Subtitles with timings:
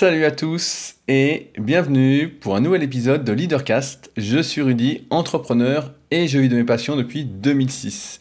[0.00, 4.10] Salut à tous et bienvenue pour un nouvel épisode de Leadercast.
[4.16, 8.18] Je suis Rudy, entrepreneur et je vis de mes passions depuis 2006.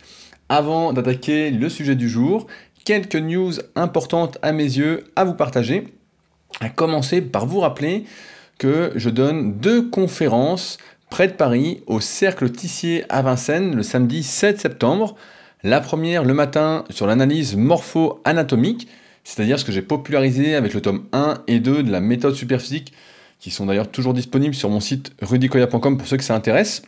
[0.49, 2.47] Avant d'attaquer le sujet du jour,
[2.83, 5.87] quelques news importantes à mes yeux à vous partager.
[6.59, 8.03] À commencer par vous rappeler
[8.57, 14.23] que je donne deux conférences près de Paris au Cercle Tissier à Vincennes le samedi
[14.23, 15.15] 7 septembre.
[15.63, 18.89] La première le matin sur l'analyse morpho-anatomique
[19.23, 22.93] c'est-à-dire ce que j'ai popularisé avec le tome 1 et 2 de la méthode superphysique,
[23.39, 26.81] qui sont d'ailleurs toujours disponibles sur mon site rudicoya.com pour ceux que ça intéresse.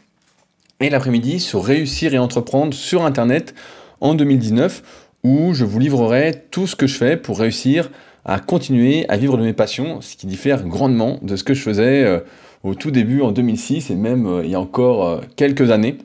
[0.80, 3.54] Et l'après-midi sur réussir et entreprendre sur Internet
[4.02, 4.82] en 2019,
[5.24, 7.90] où je vous livrerai tout ce que je fais pour réussir
[8.26, 11.62] à continuer à vivre de mes passions, ce qui diffère grandement de ce que je
[11.62, 12.20] faisais euh,
[12.64, 15.98] au tout début en 2006 et même euh, il y a encore euh, quelques années.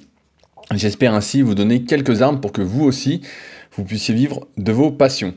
[0.75, 3.21] J'espère ainsi vous donner quelques armes pour que vous aussi,
[3.77, 5.35] vous puissiez vivre de vos passions.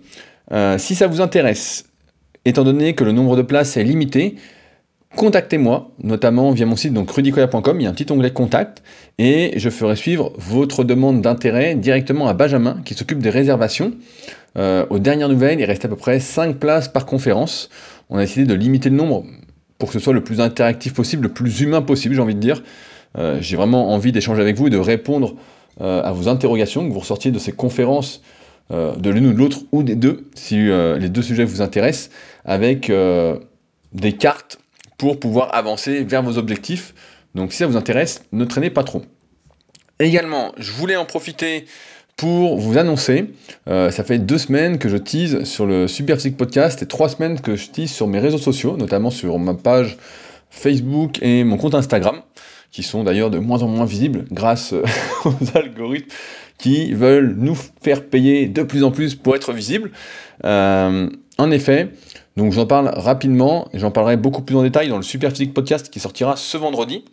[0.52, 1.86] Euh, si ça vous intéresse,
[2.46, 4.36] étant donné que le nombre de places est limité,
[5.16, 8.84] contactez-moi, notamment via mon site donc rudicoya.com, il y a un petit onglet contact,
[9.18, 13.94] et je ferai suivre votre demande d'intérêt directement à Benjamin, qui s'occupe des réservations.
[14.58, 17.70] Euh, aux dernières nouvelles, il reste à peu près 5 places par conférence.
[18.10, 19.26] On a décidé de limiter le nombre
[19.78, 22.40] pour que ce soit le plus interactif possible, le plus humain possible, j'ai envie de
[22.40, 22.64] dire.
[23.18, 25.36] Euh, j'ai vraiment envie d'échanger avec vous et de répondre
[25.82, 28.22] à vos interrogations, que vous ressortiez de ces conférences
[28.72, 32.12] de l'une ou de l'autre, ou des deux, si euh, les deux sujets vous intéressent,
[32.46, 33.38] avec euh,
[33.94, 34.60] des cartes
[34.98, 36.94] pour pouvoir avancer vers vos objectifs.
[37.36, 39.02] Donc si ça vous intéresse, ne traînez pas trop.
[40.00, 41.66] Également, je voulais en profiter
[42.16, 43.32] pour vous annoncer,
[43.66, 47.56] ça fait deux semaines que je tease sur le Superphysique Podcast et trois semaines que
[47.56, 49.98] je tease sur mes réseaux sociaux, notamment sur ma page
[50.50, 52.22] Facebook et mon compte Instagram,
[52.72, 54.74] qui sont d'ailleurs de moins en moins visibles grâce
[55.26, 56.14] aux algorithmes
[56.60, 59.92] qui veulent nous faire payer de plus en plus pour être visibles.
[60.46, 61.90] Euh, en effet,
[62.38, 66.00] donc j'en parle rapidement, j'en parlerai beaucoup plus en détail dans le Superphysique Podcast qui
[66.00, 67.06] sortira ce vendredi.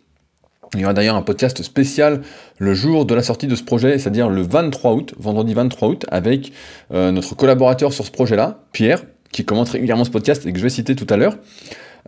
[0.73, 2.21] Il y aura d'ailleurs un podcast spécial
[2.57, 6.05] le jour de la sortie de ce projet, c'est-à-dire le 23 août, vendredi 23 août,
[6.09, 6.51] avec
[6.93, 9.01] euh, notre collaborateur sur ce projet-là, Pierre,
[9.31, 11.37] qui commente régulièrement ce podcast et que je vais citer tout à l'heure.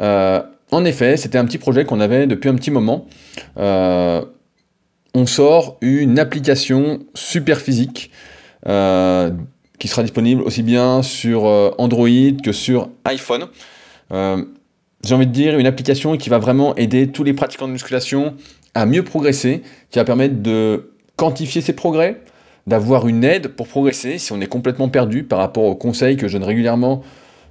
[0.02, 0.42] Euh,
[0.72, 3.08] en effet, c'était un petit projet qu'on avait depuis un petit moment
[5.20, 8.10] on sort une application super physique
[8.68, 9.32] euh,
[9.78, 12.08] qui sera disponible aussi bien sur euh, Android
[12.42, 13.48] que sur iPhone.
[14.14, 14.46] Euh,
[15.04, 18.36] j'ai envie de dire une application qui va vraiment aider tous les pratiquants de musculation
[18.76, 22.22] à mieux progresser, qui va permettre de quantifier ses progrès,
[22.66, 26.30] d'avoir une aide pour progresser si on est complètement perdu par rapport aux conseils que
[26.30, 27.02] je donne régulièrement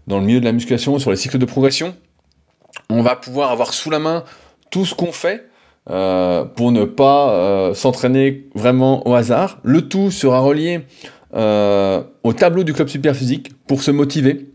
[0.07, 1.95] dans le milieu de la musculation sur les cycles de progression.
[2.89, 4.25] On va pouvoir avoir sous la main
[4.71, 5.48] tout ce qu'on fait
[5.91, 9.59] euh, pour ne pas euh, s'entraîner vraiment au hasard.
[9.63, 10.81] Le tout sera relié
[11.35, 14.51] euh, au tableau du club super physique pour se motiver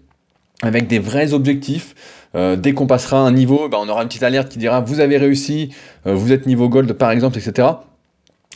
[0.62, 1.96] avec des vrais objectifs.
[2.36, 5.18] dès qu'on passera un niveau, ben, on aura une petite alerte qui dira vous avez
[5.18, 5.70] réussi,
[6.06, 7.68] vous êtes niveau gold par exemple, etc.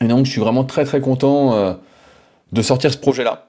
[0.02, 1.78] Et donc je suis vraiment très très content
[2.52, 3.48] de sortir ce projet-là.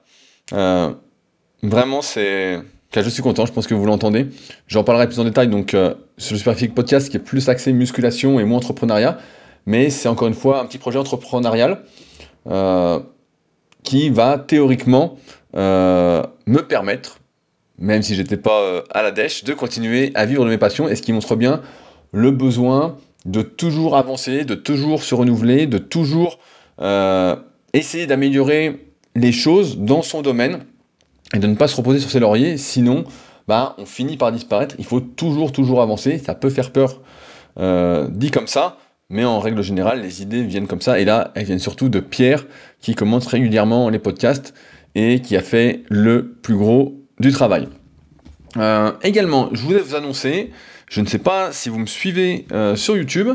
[1.62, 2.58] vraiment c'est
[2.94, 4.26] je suis content, je pense que vous l'entendez.
[4.66, 5.76] J'en parlerai plus en détail donc
[6.18, 9.18] sur le Superphysique Podcast qui est plus axé musculation et moins entrepreneuriat.
[9.66, 11.82] Mais c'est encore une fois un petit projet entrepreneurial
[12.48, 13.00] euh,
[13.82, 15.16] qui va théoriquement
[15.56, 17.20] euh, me permettre,
[17.78, 20.96] même si j'étais pas à la dèche, de continuer à vivre de mes passions et
[20.96, 21.62] ce qui montre bien
[22.12, 26.38] le besoin de toujours avancer, de toujours se renouveler, de toujours
[27.72, 30.60] essayer d'améliorer les choses dans son domaine
[31.34, 33.04] et de ne pas se reposer sur ses lauriers, sinon
[33.48, 34.76] bah, on finit par disparaître.
[34.78, 36.18] Il faut toujours, toujours avancer.
[36.18, 37.00] Ça peut faire peur
[37.58, 38.76] euh, dit comme ça,
[39.08, 41.00] mais en règle générale, les idées viennent comme ça.
[41.00, 42.46] Et là, elles viennent surtout de Pierre,
[42.80, 44.54] qui commente régulièrement les podcasts
[44.94, 47.68] et qui a fait le plus gros du travail.
[48.58, 50.50] Euh, également, je voulais vous annoncer,
[50.88, 53.28] je ne sais pas si vous me suivez euh, sur YouTube,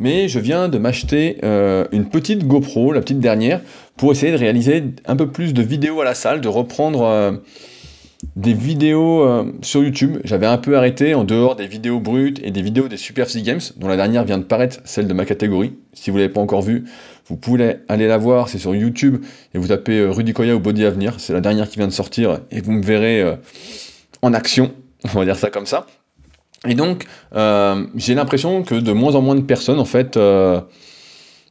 [0.00, 1.38] mais je viens de m'acheter
[1.92, 3.60] une petite GoPro, la petite dernière,
[3.98, 7.42] pour essayer de réaliser un peu plus de vidéos à la salle, de reprendre
[8.40, 10.18] des vidéos euh, sur YouTube.
[10.24, 13.44] J'avais un peu arrêté en dehors des vidéos brutes et des vidéos des Super Physique
[13.44, 15.76] Games, dont la dernière vient de paraître, celle de ma catégorie.
[15.92, 16.84] Si vous ne l'avez pas encore vue,
[17.26, 20.84] vous pouvez aller la voir, c'est sur YouTube, et vous tapez Rudy Koya ou Body
[20.84, 23.36] Avenir, c'est la dernière qui vient de sortir, et vous me verrez
[24.22, 24.72] en action,
[25.14, 25.86] on va dire ça comme ça.
[26.68, 30.60] Et donc, euh, j'ai l'impression que de moins en moins de personnes, en fait, euh,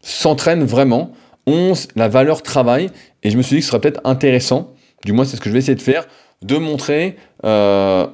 [0.02, 1.12] s'entraînent vraiment,
[1.48, 2.90] ont la valeur travail,
[3.24, 4.74] et je me suis dit que ce serait peut-être intéressant,
[5.06, 6.08] du moins c'est ce que je vais essayer de faire,
[6.42, 8.08] de montrer euh,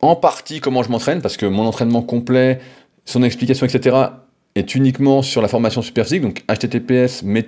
[0.00, 2.60] en partie comment je m'entraîne, parce que mon entraînement complet,
[3.04, 3.96] son explication, etc.,
[4.54, 7.42] est uniquement sur la formation super physique, donc https mais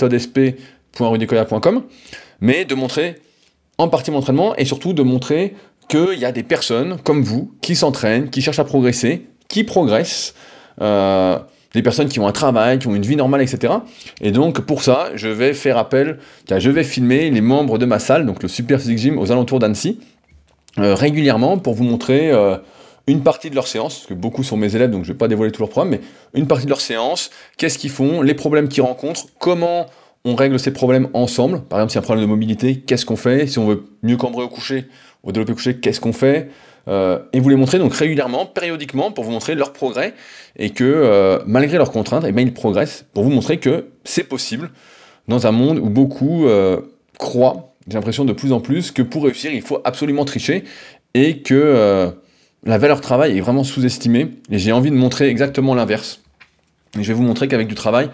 [2.65, 3.17] de montrer
[3.79, 5.55] en partie mon entraînement, et surtout de montrer
[5.89, 10.35] qu'il y a des personnes comme vous qui s'entraînent, qui cherchent à progresser, qui progressent,
[10.81, 11.39] euh,
[11.75, 13.75] des personnes qui ont un travail, qui ont une vie normale, etc.
[14.21, 16.19] Et donc pour ça, je vais faire appel,
[16.51, 19.59] je vais filmer les membres de ma salle, donc le Super Physique Gym aux alentours
[19.59, 19.99] d'Annecy,
[20.79, 22.57] euh, régulièrement pour vous montrer euh,
[23.07, 25.19] une partie de leur séance, parce que beaucoup sont mes élèves, donc je ne vais
[25.19, 26.01] pas dévoiler tout leur programme, mais
[26.35, 29.87] une partie de leur séance, qu'est-ce qu'ils font, les problèmes qu'ils rencontrent, comment
[30.25, 31.63] on règle ces problèmes ensemble.
[31.63, 33.47] Par exemple, s'il y a un problème de mobilité, qu'est-ce qu'on fait?
[33.47, 34.87] Si on veut mieux cambrer au coucher,
[35.25, 36.51] au développer au coucher, qu'est-ce qu'on fait?
[36.89, 40.15] Euh, Et vous les montrer donc régulièrement, périodiquement, pour vous montrer leur progrès,
[40.59, 44.71] et que euh, malgré leurs contraintes, eh ils progressent, pour vous montrer que c'est possible
[45.29, 46.81] dans un monde où beaucoup euh,
[47.19, 50.65] croient, j'ai l'impression de plus en plus, que pour réussir, il faut absolument tricher,
[51.15, 52.13] et que
[52.65, 56.21] la valeur travail est vraiment sous-estimée, et j'ai envie de montrer exactement l'inverse.
[56.95, 58.09] Je vais vous montrer qu'avec du travail,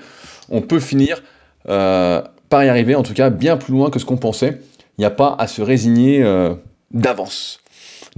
[0.48, 1.22] on peut finir
[1.64, 4.60] par y arriver, en tout cas bien plus loin que ce qu'on pensait.
[4.96, 6.24] Il n'y a pas à se résigner
[6.90, 7.60] d'avance.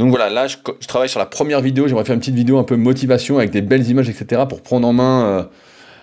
[0.00, 0.56] Donc voilà, là je,
[0.88, 3.62] travaille sur la première vidéo, j'aimerais faire une petite vidéo un peu motivation avec des
[3.62, 4.43] belles images, etc.
[4.49, 5.43] pour prendre en main euh,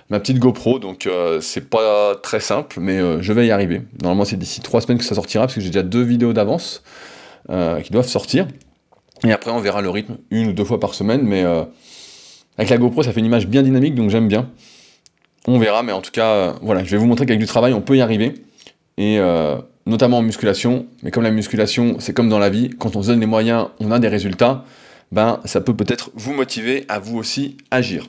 [0.10, 0.80] ma petite GoPro.
[0.80, 1.10] Donc
[1.42, 3.82] c'est pas très simple, mais je vais y arriver.
[4.02, 6.84] Normalement c'est d'ici trois semaines que ça sortira, parce que j'ai déjà deux vidéos d'avance
[7.50, 8.48] qui doivent sortir.
[9.26, 11.64] Et après, on verra le rythme une ou deux fois par semaine, mais euh,
[12.58, 14.50] avec la GoPro, ça fait une image bien dynamique, donc j'aime bien.
[15.48, 17.74] On verra, mais en tout cas, euh, voilà, je vais vous montrer qu'avec du travail,
[17.74, 18.34] on peut y arriver.
[18.98, 19.58] Et euh,
[19.88, 23.08] notamment en musculation, mais comme la musculation, c'est comme dans la vie, quand on se
[23.08, 24.64] donne les moyens, on a des résultats,
[25.12, 28.08] ben ça peut peut-être vous motiver à vous aussi agir.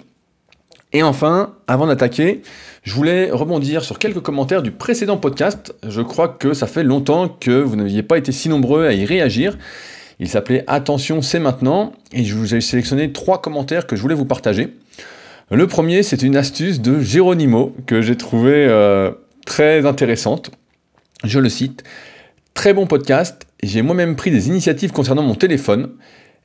[0.93, 2.43] Et enfin, avant d'attaquer,
[2.83, 5.75] je voulais rebondir sur quelques commentaires du précédent podcast.
[5.87, 9.05] Je crois que ça fait longtemps que vous n'aviez pas été si nombreux à y
[9.05, 9.59] réagir.
[10.19, 11.93] Il s'appelait Attention, c'est maintenant.
[12.13, 14.75] Et je vous ai sélectionné trois commentaires que je voulais vous partager.
[15.51, 19.11] Le premier, c'est une astuce de Geronimo que j'ai trouvé euh,
[19.45, 20.51] très intéressante.
[21.25, 21.85] Je le cite.
[22.55, 23.47] Très bon podcast.
[23.63, 25.91] J'ai moi-même pris des initiatives concernant mon téléphone.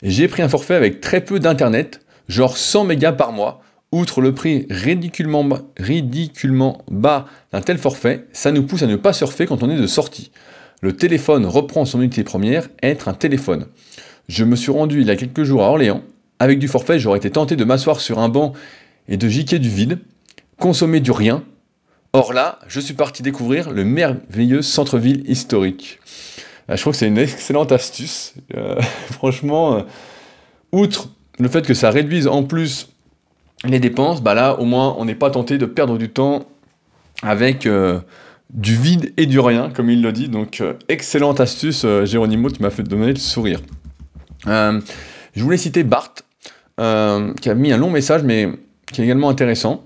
[0.02, 3.62] J'ai pris un forfait avec très peu d'internet, genre 100 mégas par mois.
[3.92, 5.48] Outre le prix ridiculement,
[5.78, 9.78] ridiculement bas d'un tel forfait, ça nous pousse à ne pas surfer quand on est
[9.78, 10.32] de sortie
[10.84, 13.68] le téléphone reprend son unité première, être un téléphone.
[14.28, 16.04] Je me suis rendu il y a quelques jours à Orléans.
[16.40, 18.52] Avec du forfait, j'aurais été tenté de m'asseoir sur un banc
[19.08, 20.00] et de giquer du vide,
[20.60, 21.42] consommer du rien.
[22.16, 26.00] Or là, je suis parti découvrir le merveilleux centre-ville historique.
[26.70, 28.36] Euh, je trouve que c'est une excellente astuce.
[28.56, 28.80] Euh,
[29.12, 29.82] franchement, euh,
[30.72, 32.90] outre le fait que ça réduise en plus
[33.64, 36.46] les dépenses, bah là, au moins, on n'est pas tenté de perdre du temps
[37.24, 37.68] avec
[38.50, 40.28] du vide et du rien, comme il le dit.
[40.28, 43.62] Donc, excellente astuce, Géronimo, tu m'as fait donner le sourire.
[44.46, 44.82] Je
[45.38, 46.14] voulais citer Bart,
[46.78, 48.50] qui a mis un long message, mais
[48.92, 49.86] qui est également intéressant.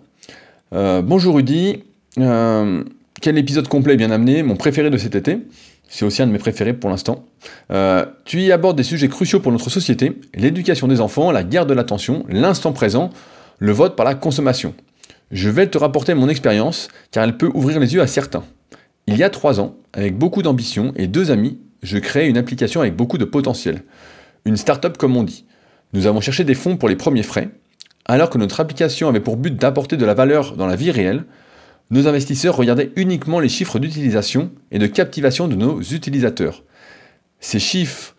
[0.71, 1.83] bonjour Rudy,
[2.17, 5.39] quel épisode complet bien amené, mon préféré de cet été.
[5.89, 7.25] C'est aussi un de mes préférés pour l'instant.
[8.25, 11.73] tu y abordes des sujets cruciaux pour notre société, l'éducation des enfants, la guerre de
[11.73, 13.09] l'attention, l'instant présent,
[13.59, 14.73] le vote par la consommation.
[15.31, 18.43] Je vais te rapporter mon expérience, car elle peut ouvrir les yeux à certains.
[19.07, 22.81] Il y a trois ans, avec beaucoup d'ambition et deux amis, je crée une application
[22.81, 23.83] avec beaucoup de potentiel.
[24.45, 25.45] Une start-up comme on dit.
[25.93, 27.49] Nous avons cherché des fonds pour les premiers frais.
[28.05, 31.25] Alors que notre application avait pour but d'apporter de la valeur dans la vie réelle,
[31.89, 36.63] nos investisseurs regardaient uniquement les chiffres d'utilisation et de captivation de nos utilisateurs.
[37.39, 38.15] Ces chiffres,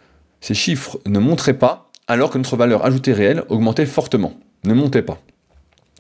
[1.07, 5.21] ne montraient pas, alors que notre valeur ajoutée réelle augmentait fortement, ne montait pas.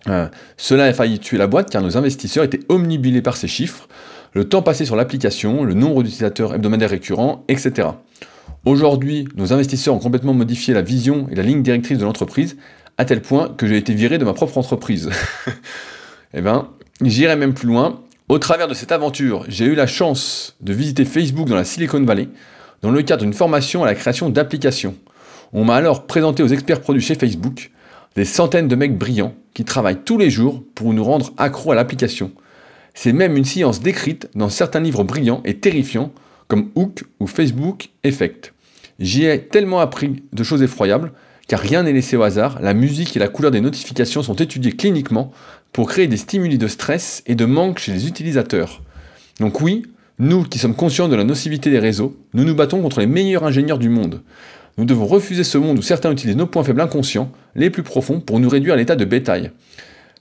[0.06, 3.88] Euh, cela a failli tuer la boîte car nos investisseurs étaient omnibilés par ces chiffres,
[4.32, 7.88] le temps passé sur l'application, le nombre d'utilisateurs hebdomadaires récurrents, etc.
[8.64, 12.56] Aujourd'hui, nos investisseurs ont complètement modifié la vision et la ligne directrice de l'entreprise,
[12.96, 15.10] à tel point que j'ai été viré de ma propre entreprise.
[16.34, 16.68] eh bien,
[17.02, 18.00] j'irai même plus loin.
[18.28, 22.02] Au travers de cette aventure, j'ai eu la chance de visiter Facebook dans la Silicon
[22.02, 22.28] Valley,
[22.82, 24.94] dans le cadre d'une formation à la création d'applications.
[25.52, 27.70] On m'a alors présenté aux experts produits chez Facebook,
[28.14, 31.74] des centaines de mecs brillants qui travaillent tous les jours pour nous rendre accros à
[31.74, 32.32] l'application.
[32.94, 36.12] C'est même une science décrite dans certains livres brillants et terrifiants
[36.48, 38.52] comme Hook ou Facebook Effect.
[38.98, 41.12] J'y ai tellement appris de choses effroyables,
[41.46, 44.72] car rien n'est laissé au hasard, la musique et la couleur des notifications sont étudiées
[44.72, 45.32] cliniquement
[45.72, 48.82] pour créer des stimuli de stress et de manque chez les utilisateurs.
[49.40, 49.84] Donc oui,
[50.18, 53.44] nous qui sommes conscients de la nocivité des réseaux, nous nous battons contre les meilleurs
[53.44, 54.22] ingénieurs du monde.
[54.76, 58.20] Nous devons refuser ce monde où certains utilisent nos points faibles inconscients, les plus profonds,
[58.20, 59.50] pour nous réduire à l'état de bétail.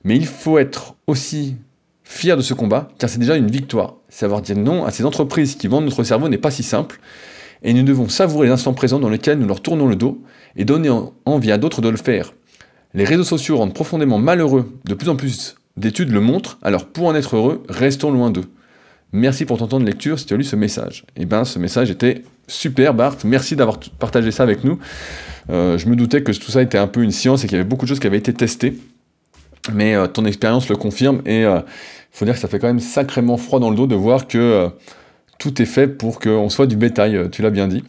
[0.03, 1.55] Mais il faut être aussi
[2.03, 3.95] fier de ce combat, car c'est déjà une victoire.
[4.09, 6.99] Savoir dire non à ces entreprises qui vendent notre cerveau n'est pas si simple,
[7.63, 10.21] et nous devons savourer l'instant présent dans lequel nous leur tournons le dos
[10.55, 10.89] et donner
[11.25, 12.33] envie à d'autres de le faire.
[12.97, 17.05] Les réseaux sociaux rendent profondément malheureux, de plus en plus d'études le montrent, alors pour
[17.05, 18.45] en être heureux, restons loin d'eux.
[19.11, 21.05] Merci pour ton temps de lecture si tu as lu ce message.
[21.15, 23.15] Eh bien, ce message était super, Bart.
[23.23, 24.79] Merci d'avoir partagé ça avec nous.
[25.51, 27.59] Euh, je me doutais que tout ça était un peu une science et qu'il y
[27.59, 28.75] avait beaucoup de choses qui avaient été testées.
[29.71, 31.59] Mais euh, ton expérience le confirme et il euh,
[32.11, 34.71] faut dire que ça fait quand même sacrément froid dans le dos de voir que
[35.37, 37.83] tout est fait pour qu'on soit du bétail, tu l'as bien dit.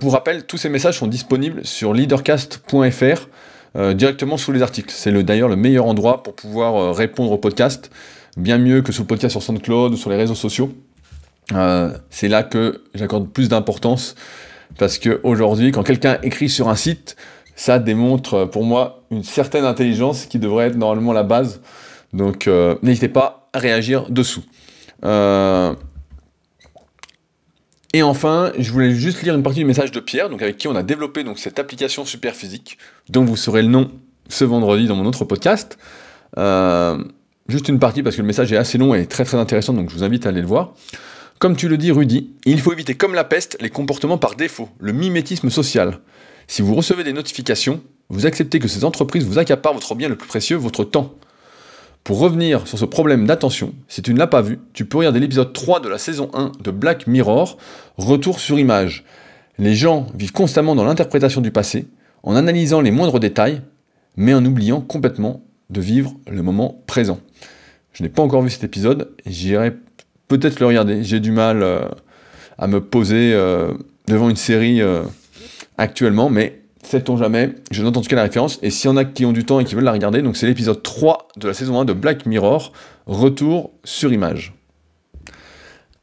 [0.00, 3.28] pour rappel, tous ces messages sont disponibles sur leadercast.fr
[3.74, 4.92] directement sous les articles.
[4.96, 7.90] C'est d'ailleurs le meilleur endroit pour pouvoir répondre au podcast
[8.36, 10.72] bien mieux que sur le podcast sur SoundCloud ou sur les réseaux sociaux.
[11.52, 14.14] Euh, c'est là que j'accorde plus d'importance
[14.78, 17.16] parce qu'aujourd'hui, quand quelqu'un écrit sur un site,
[17.54, 21.60] ça démontre pour moi une certaine intelligence qui devrait être normalement la base.
[22.12, 24.44] Donc euh, n'hésitez pas à réagir dessous.
[25.04, 25.74] Euh,
[27.94, 30.66] et enfin, je voulais juste lire une partie du message de Pierre, donc avec qui
[30.66, 32.76] on a développé cette application super physique,
[33.08, 33.88] dont vous saurez le nom
[34.28, 35.78] ce vendredi dans mon autre podcast.
[37.48, 39.90] Juste une partie parce que le message est assez long et très très intéressant, donc
[39.90, 40.74] je vous invite à aller le voir.
[41.38, 44.68] Comme tu le dis, Rudy, il faut éviter comme la peste les comportements par défaut,
[44.80, 46.00] le mimétisme social.
[46.48, 50.16] Si vous recevez des notifications, vous acceptez que ces entreprises vous accaparent votre bien le
[50.16, 51.14] plus précieux, votre temps.
[52.04, 55.20] Pour revenir sur ce problème d'attention, si tu ne l'as pas vu, tu peux regarder
[55.20, 57.56] l'épisode 3 de la saison 1 de Black Mirror,
[57.96, 59.04] Retour sur image.
[59.58, 61.88] Les gens vivent constamment dans l'interprétation du passé,
[62.22, 63.62] en analysant les moindres détails,
[64.16, 67.20] mais en oubliant complètement de vivre le moment présent.
[67.94, 69.72] Je n'ai pas encore vu cet épisode, j'irai
[70.28, 71.02] peut-être le regarder.
[71.04, 71.88] J'ai du mal euh,
[72.58, 73.72] à me poser euh,
[74.08, 75.04] devant une série euh,
[75.78, 78.96] actuellement, mais sait-on jamais, je n'entends en tout cas la référence, et s'il y en
[78.96, 81.48] a qui ont du temps et qui veulent la regarder, donc c'est l'épisode 3 de
[81.48, 82.72] la saison 1 de Black Mirror,
[83.06, 84.54] Retour sur image.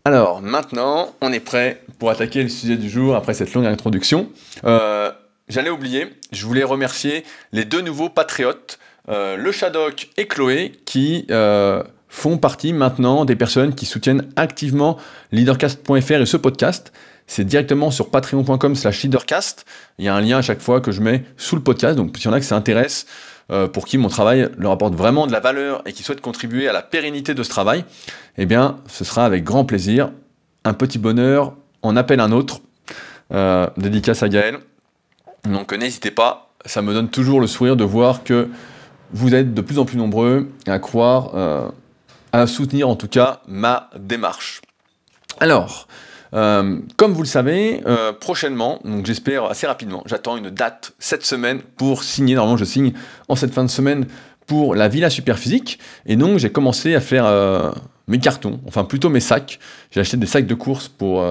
[0.06, 4.30] Alors maintenant, on est prêt pour attaquer le sujet du jour après cette longue introduction.
[4.64, 11.26] J'allais oublier, je voulais remercier les deux nouveaux patriotes euh, le Shadok et Chloé qui
[11.32, 14.98] euh, font partie maintenant des personnes qui soutiennent activement
[15.34, 16.94] leadercast.fr et ce podcast.
[17.28, 19.66] C'est directement sur patreon.com slash leadercast.
[20.00, 21.96] Il y a un lien à chaque fois que je mets sous le podcast.
[21.96, 23.06] Donc s'il y en a que ça intéresse,
[23.52, 26.68] euh, pour qui mon travail leur apporte vraiment de la valeur et qui souhaitent contribuer
[26.68, 27.86] à la pérennité de ce travail,
[28.38, 30.12] eh bien ce sera avec grand plaisir.
[30.64, 32.62] Un petit bonheur en appelle un autre.
[33.78, 34.60] dédicace à Gaël.
[35.46, 38.50] Donc n'hésitez pas, ça me donne toujours le sourire de voir que
[39.14, 41.70] vous êtes de plus en plus nombreux à croire, euh,
[42.32, 44.62] à soutenir en tout cas ma démarche.
[45.40, 45.88] Alors,
[46.34, 51.26] euh, comme vous le savez, euh, prochainement, donc j'espère assez rapidement, j'attends une date cette
[51.26, 52.36] semaine pour signer.
[52.36, 52.94] Normalement, je signe
[53.28, 54.06] en cette fin de semaine
[54.48, 55.80] pour la Villa Superphysique.
[56.06, 57.26] Et donc, j'ai commencé à faire
[58.08, 59.60] mes cartons, enfin plutôt mes sacs.
[59.92, 61.24] J'ai acheté des sacs de course pour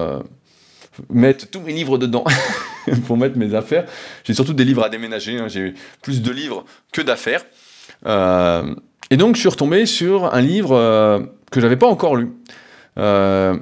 [1.09, 2.23] mettre tous mes livres dedans,
[3.07, 3.85] pour mettre mes affaires.
[4.23, 5.37] J'ai surtout des livres à déménager.
[5.37, 5.47] Hein.
[5.47, 7.45] J'ai plus de livres que d'affaires.
[8.05, 8.73] Euh,
[9.09, 11.19] et donc, je suis retombé sur un livre euh,
[11.51, 12.31] que j'avais pas encore lu.
[12.97, 13.57] Euh,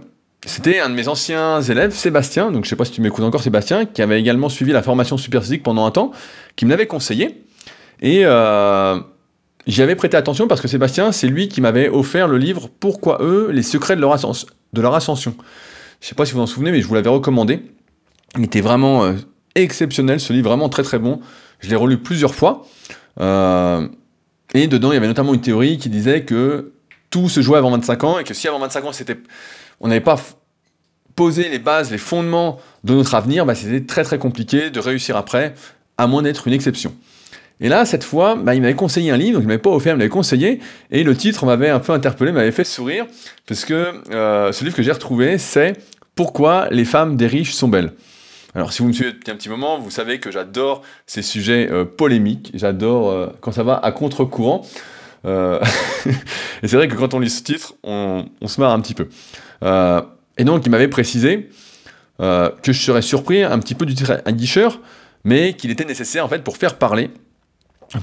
[0.45, 3.41] c'était un de mes anciens élèves, Sébastien, donc je sais pas si tu m'écoutes encore,
[3.41, 6.11] Sébastien, qui avait également suivi la formation super physique pendant un temps,
[6.55, 7.43] qui me l'avait conseillé.
[8.01, 8.23] Et
[9.67, 13.17] j'y avais prêté attention parce que Sébastien, c'est lui qui m'avait offert le livre Pourquoi
[13.21, 15.35] eux, les secrets de leur, ascension.
[15.99, 17.61] Je sais pas si vous vous en souvenez, mais je vous l'avais recommandé.
[18.37, 19.13] Il était vraiment
[19.55, 21.19] exceptionnel, ce livre, vraiment très très bon.
[21.59, 22.65] Je l'ai relu plusieurs fois.
[23.19, 23.87] Euh,
[24.53, 26.73] et dedans, il y avait notamment une théorie qui disait que
[27.09, 29.17] tout se jouait avant 25 ans et que si avant 25 ans, c'était,
[29.79, 30.17] on n'avait pas
[31.15, 35.17] posé les bases, les fondements de notre avenir, bah, c'était très très compliqué de réussir
[35.17, 35.53] après,
[35.97, 36.93] à moins d'être une exception.
[37.61, 39.93] Et là, cette fois, bah, il m'avait conseillé un livre, donc il m'avait pas offert,
[39.93, 40.59] il m'avait conseillé,
[40.91, 43.05] et le titre m'avait un peu interpellé, m'avait fait sourire,
[43.47, 45.73] parce que euh, ce livre que j'ai retrouvé, c'est
[46.15, 47.93] Pourquoi les femmes des riches sont belles?
[48.55, 51.69] Alors, si vous me suivez depuis un petit moment, vous savez que j'adore ces sujets
[51.69, 54.65] euh, polémiques, j'adore euh, quand ça va à contre-courant.
[55.25, 59.09] Et c'est vrai que quand on lit ce titre, on, se marre un petit peu.
[59.61, 61.49] Et donc, il m'avait précisé
[62.19, 64.79] que je serais surpris un petit peu du titre un guicheur,
[65.23, 67.11] mais qu'il était nécessaire en fait pour faire parler,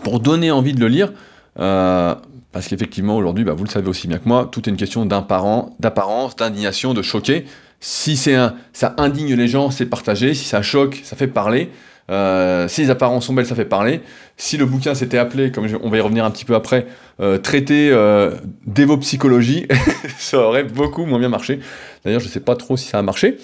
[0.03, 1.13] pour donner envie de le lire.
[1.55, 5.07] parce qu'effectivement, aujourd'hui, bah, vous le savez aussi bien que moi, tout est une question
[5.07, 7.47] d'apparence, d'indignation, de choquer.
[7.81, 10.35] Si un, ça indigne les gens, c'est partagé.
[10.35, 11.71] Si ça choque, ça fait parler.
[12.11, 14.01] Euh, si les apparences sont belles, ça fait parler.
[14.37, 16.87] Si le bouquin s'était appelé, comme on va y revenir un petit peu après,
[17.21, 18.33] euh, traité euh,
[18.67, 19.67] d'évo-psychologie,
[20.19, 21.61] ça aurait beaucoup moins bien marché.
[22.05, 23.39] D'ailleurs, je ne sais pas trop si ça a marché.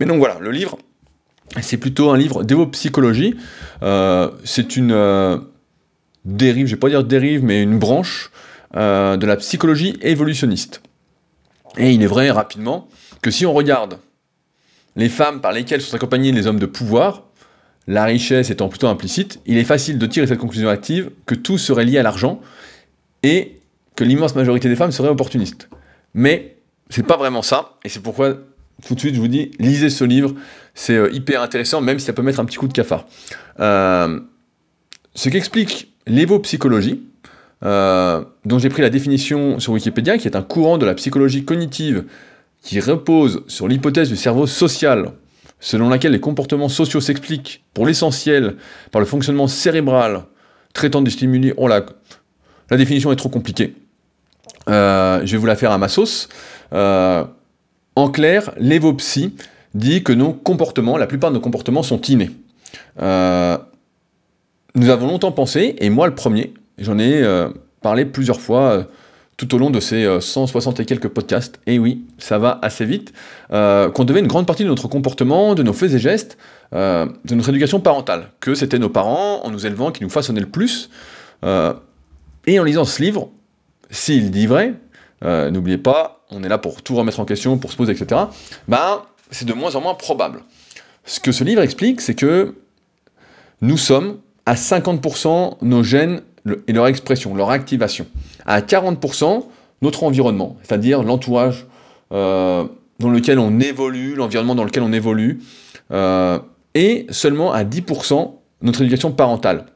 [0.00, 0.78] Mais donc voilà, le livre,
[1.60, 3.36] c'est plutôt un livre d'évo-psychologie.
[3.82, 5.40] Euh, c'est une
[6.24, 8.30] dérive, je vais pas dire dérive, mais une branche
[8.74, 10.80] de la psychologie évolutionniste.
[11.76, 12.88] Et il est vrai, rapidement,
[13.20, 13.98] que si on regarde
[14.96, 17.29] les femmes par lesquelles sont accompagnés les hommes de pouvoir,
[17.86, 21.58] la richesse étant plutôt implicite, il est facile de tirer cette conclusion active que tout
[21.58, 22.40] serait lié à l'argent
[23.22, 23.60] et
[23.96, 25.68] que l'immense majorité des femmes seraient opportunistes.
[26.14, 26.56] Mais
[26.88, 28.36] c'est pas vraiment ça, et c'est pourquoi
[28.86, 30.34] tout de suite je vous dis, lisez ce livre,
[30.74, 33.06] c'est euh, hyper intéressant, même si ça peut mettre un petit coup de cafard.
[33.60, 34.20] Euh,
[35.14, 37.02] ce qu'explique l'évo-psychologie,
[37.62, 41.44] euh, dont j'ai pris la définition sur Wikipédia, qui est un courant de la psychologie
[41.44, 42.04] cognitive
[42.62, 45.12] qui repose sur l'hypothèse du cerveau social,
[45.60, 48.56] selon laquelle les comportements sociaux s'expliquent pour l'essentiel
[48.90, 50.24] par le fonctionnement cérébral
[50.72, 51.52] traitant des stimuli.
[51.58, 51.84] Là,
[52.70, 53.74] la définition est trop compliquée.
[54.66, 56.28] je vais vous la faire à ma sauce.
[56.72, 59.34] En clair, l'évopsie
[59.74, 62.30] dit que nos comportements, la plupart de nos comportements sont innés.
[63.00, 63.58] Euh,
[64.74, 67.48] nous avons longtemps pensé, et moi le premier, j'en ai euh,
[67.82, 68.82] parlé plusieurs fois euh,
[69.40, 73.14] tout au long de ces 160 et quelques podcasts, et oui, ça va assez vite,
[73.48, 76.36] qu'on devait une grande partie de notre comportement, de nos faits et gestes,
[76.72, 80.50] de notre éducation parentale, que c'était nos parents, en nous élevant, qui nous façonnaient le
[80.50, 80.90] plus.
[81.42, 83.30] et en lisant ce livre,
[83.88, 84.74] s'il dit vrai,
[85.22, 88.20] n'oubliez pas, on est là pour tout remettre en question, pour se poser, etc.,
[88.68, 90.42] ben, c'est de moins en moins probable.
[91.06, 92.56] Ce que ce livre explique, c'est que
[93.62, 96.20] nous sommes à 50% nos gènes
[96.66, 98.06] et leur expression, leur activation.
[98.50, 99.44] À 40%,
[99.80, 101.68] notre environnement, c'est-à-dire l'entourage
[102.12, 102.64] euh,
[102.98, 105.40] dans lequel on évolue, l'environnement dans lequel on évolue,
[105.92, 106.36] euh,
[106.74, 109.66] et seulement à 10% notre éducation parentale.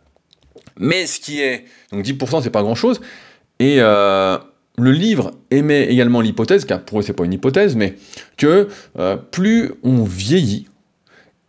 [0.76, 1.66] Mais ce qui est...
[1.92, 3.00] Donc 10% c'est pas grand-chose,
[3.60, 3.76] et...
[3.78, 4.38] Euh,
[4.76, 7.94] le livre émet également l'hypothèse, car pour eux c'est pas une hypothèse, mais
[8.36, 8.66] que
[9.30, 10.66] plus on vieillit,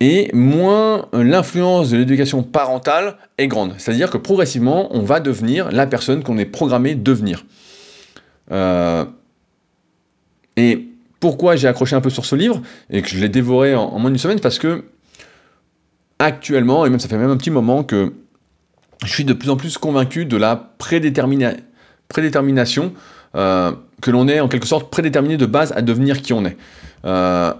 [0.00, 3.74] et moins l'influence de l'éducation parentale est grande.
[3.78, 7.46] C'est-à-dire que progressivement, on va devenir la personne qu'on est programmé devenir.
[8.52, 9.04] Euh,
[10.56, 10.86] et
[11.20, 14.10] pourquoi j'ai accroché un peu sur ce livre, et que je l'ai dévoré en, moins
[14.10, 14.84] d'une semaine, parce que
[16.18, 18.12] actuellement, et même ça fait même un petit moment que
[19.04, 22.92] je suis de plus en plus convaincu de la prédétermination
[23.34, 26.56] euh, que l'on est en quelque sorte prédéterminé de base à devenir qui on est.
[27.04, 27.52] Euh,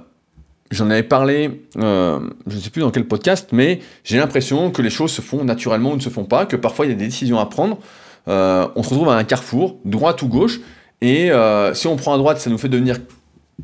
[0.70, 4.82] j'en avais parlé, euh, je ne sais plus dans quel podcast, mais j'ai l'impression que
[4.82, 6.96] les choses se font naturellement ou ne se font pas, que parfois il y a
[6.96, 7.78] des décisions à prendre.
[8.26, 10.60] on se retrouve à un carrefour, droite ou gauche,
[11.00, 11.30] et
[11.75, 12.99] si on prend à droite, ça nous fait devenir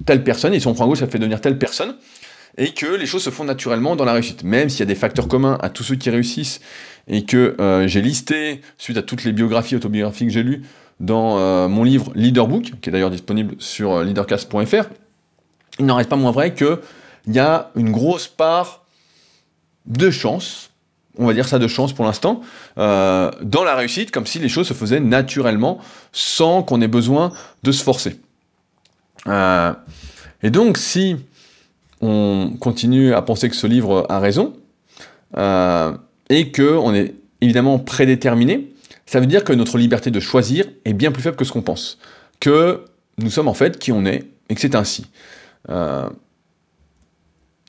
[0.07, 1.97] telle personne, et si on prend à gauche, ça fait devenir telle personne,
[2.59, 4.45] et que les choses se font naturellement dans la réussite.
[4.45, 6.61] Même s'il y a des facteurs communs à tous ceux qui réussissent,
[7.09, 10.63] et que j'ai listé, suite à toutes les biographies, autobiographies que j'ai lues,
[11.03, 14.89] dans euh, mon livre Leaderbook, qui est d'ailleurs disponible sur euh, leadercast.fr,
[15.83, 16.79] il n'en reste pas moins vrai qu'il
[17.29, 18.85] y a une grosse part
[19.87, 20.71] de chance,
[21.19, 22.41] on va dire ça de chance pour l'instant,
[22.79, 25.79] euh, dans la réussite, comme si les choses se faisaient naturellement,
[26.13, 28.19] sans qu'on ait besoin de se forcer.
[29.27, 31.17] et donc, si
[32.01, 34.55] on continue à penser que ce livre a raison,
[35.37, 38.73] et qu'on est évidemment prédéterminé,
[39.07, 41.63] ça veut dire que notre liberté de choisir est bien plus faible que ce qu'on
[41.63, 41.99] pense.
[42.41, 42.85] Que
[43.19, 45.07] nous sommes en fait qui on est, et que c'est ainsi.
[45.69, 46.09] Euh,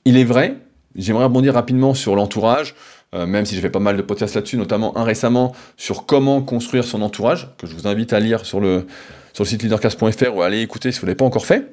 [0.05, 0.57] il est vrai,
[0.95, 2.75] j'aimerais rebondir rapidement sur l'entourage,
[3.13, 6.41] euh, même si j'ai fait pas mal de podcasts là-dessus, notamment un récemment sur comment
[6.41, 8.87] construire son entourage, que je vous invite à lire sur le,
[9.33, 11.71] site leadercast.fr ou à aller écouter si vous ne l'avez pas encore fait.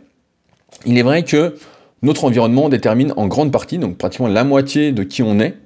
[0.87, 1.57] Il est vrai que
[2.03, 5.57] notre environnement détermine en grande partie, donc pratiquement la moitié de qui on est.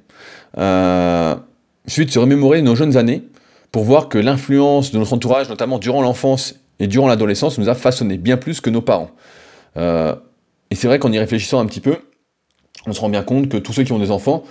[0.59, 1.35] Euh,
[1.87, 3.25] de se remémorer nos jeunes années,
[3.71, 7.75] pour voir que l'influence de notre entourage, notamment durant l'enfance et durant l'adolescence, nous a
[7.75, 9.11] façonné bien plus que nos parents.
[9.77, 10.15] Euh,
[10.75, 11.99] et c'est vrai qu'en y réfléchissant un petit peu,
[12.85, 14.43] on se rend bien compte que tous ceux qui ont des enfants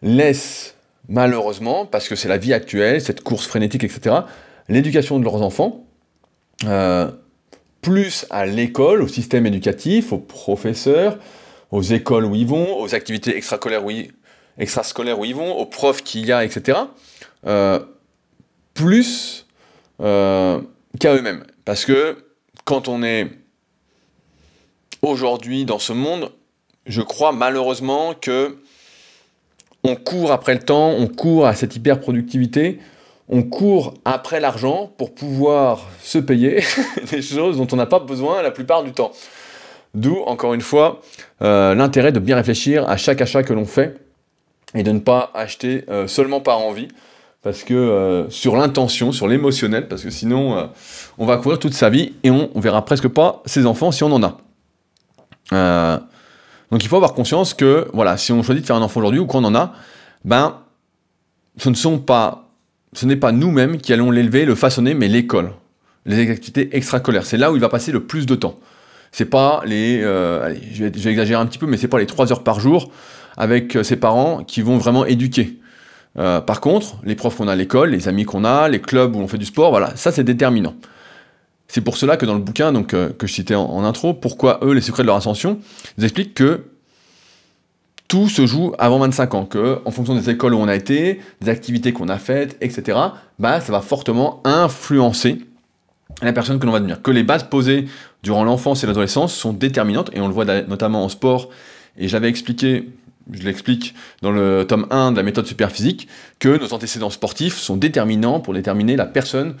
[0.00, 0.76] laissent
[1.08, 4.14] malheureusement, parce que c'est la vie actuelle, cette course frénétique, etc.,
[4.68, 5.84] l'éducation de leurs enfants,
[6.66, 7.10] euh,
[7.82, 11.18] plus à l'école, au système éducatif, aux professeurs,
[11.72, 14.12] aux écoles où ils vont, aux activités extrascolaires où ils,
[14.58, 16.78] extrascolaires où ils vont, aux profs qu'il y a, etc.,
[17.44, 17.80] euh,
[18.72, 19.48] plus
[20.00, 20.60] euh,
[21.00, 21.44] qu'à eux-mêmes.
[21.64, 22.18] Parce que
[22.64, 23.32] quand on est
[25.06, 26.30] aujourd'hui dans ce monde,
[26.86, 28.58] je crois malheureusement que
[29.84, 32.80] on court après le temps, on court à cette hyper-productivité,
[33.28, 36.62] on court après l'argent pour pouvoir se payer
[37.10, 39.12] des choses dont on n'a pas besoin la plupart du temps.
[39.94, 41.00] D'où, encore une fois,
[41.42, 43.96] euh, l'intérêt de bien réfléchir à chaque achat que l'on fait
[44.74, 46.88] et de ne pas acheter euh, seulement par envie,
[47.42, 50.70] parce que euh, sur l'intention, sur l'émotionnel, parce que sinon
[51.16, 54.04] on va courir toute sa vie et on, on, verra presque pas ses enfants si
[54.04, 54.38] on en a.
[55.52, 55.98] Euh,
[56.70, 59.20] donc il faut avoir conscience que voilà, si on choisit de faire un enfant aujourd'hui
[59.20, 59.72] ou qu'on en a,
[60.24, 60.58] ben
[61.58, 62.50] ce ne sont pas,
[62.92, 65.52] ce n'est pas nous-mêmes qui allons l'élever, le façonner, mais l'école,
[66.04, 67.24] les activités extracolaires.
[67.24, 68.58] C'est là où il va passer le plus de temps.
[69.12, 72.32] C'est pas les, allez, je vais, exagérer un petit peu, mais c'est pas les 3
[72.32, 72.90] heures par jour
[73.36, 75.58] avec ses parents qui vont vraiment éduquer.
[76.18, 79.14] Euh, par contre, les profs qu'on a à l'école, les amis qu'on a, les clubs
[79.14, 80.74] où on fait du sport, voilà, ça c'est déterminant.
[81.68, 84.72] C'est pour cela que dans le bouquin euh, que je citais en, intro, pourquoi eux,
[84.72, 85.58] les secrets de leur ascension,
[85.98, 86.64] ils expliquent que
[88.08, 91.20] tout se joue avant 25 ans, que en fonction des écoles où on a été,
[91.40, 92.98] des activités qu'on a faites, etc.,
[93.38, 95.40] bah, ça va fortement influencer
[96.22, 97.02] la personne que l'on va devenir.
[97.02, 97.86] Que les bases posées
[98.22, 101.50] durant l'enfance et l'adolescence sont déterminantes, et on le voit notamment en sport,
[101.98, 102.88] et j'avais expliqué,
[103.32, 106.06] je l'explique dans le tome 1 de la méthode superphysique,
[106.38, 109.56] que nos antécédents sportifs sont déterminants pour déterminer la personne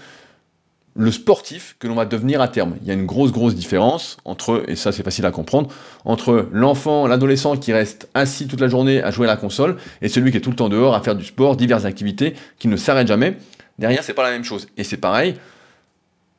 [0.96, 2.76] le sportif que l'on va devenir à terme.
[2.82, 5.68] Il y a une grosse, grosse différence entre, et ça c'est facile à comprendre,
[6.04, 10.08] entre l'enfant, l'adolescent qui reste assis toute la journée à jouer à la console, et
[10.08, 12.76] celui qui est tout le temps dehors à faire du sport, diverses activités, qui ne
[12.76, 13.36] s'arrête jamais.
[13.78, 14.68] Derrière, c'est pas la même chose.
[14.76, 15.36] Et c'est pareil,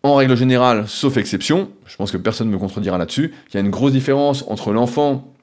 [0.03, 3.57] en règle générale, sauf exception, je pense que personne ne me contredira là-dessus, il y
[3.57, 5.33] a une grosse différence entre l'enfant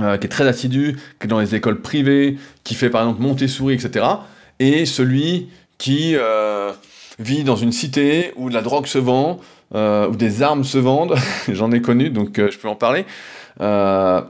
[0.00, 3.22] euh, qui est très assidu, qui est dans les écoles privées, qui fait par exemple
[3.22, 4.06] Montessori, etc.,
[4.58, 6.14] et celui qui...
[6.16, 6.72] Euh,
[7.20, 9.38] vit dans une cité où la drogue se vend,
[9.74, 11.14] euh, où des armes se vendent,
[11.48, 13.04] j'en ai connu, donc euh, je peux en parler,
[13.60, 14.20] euh,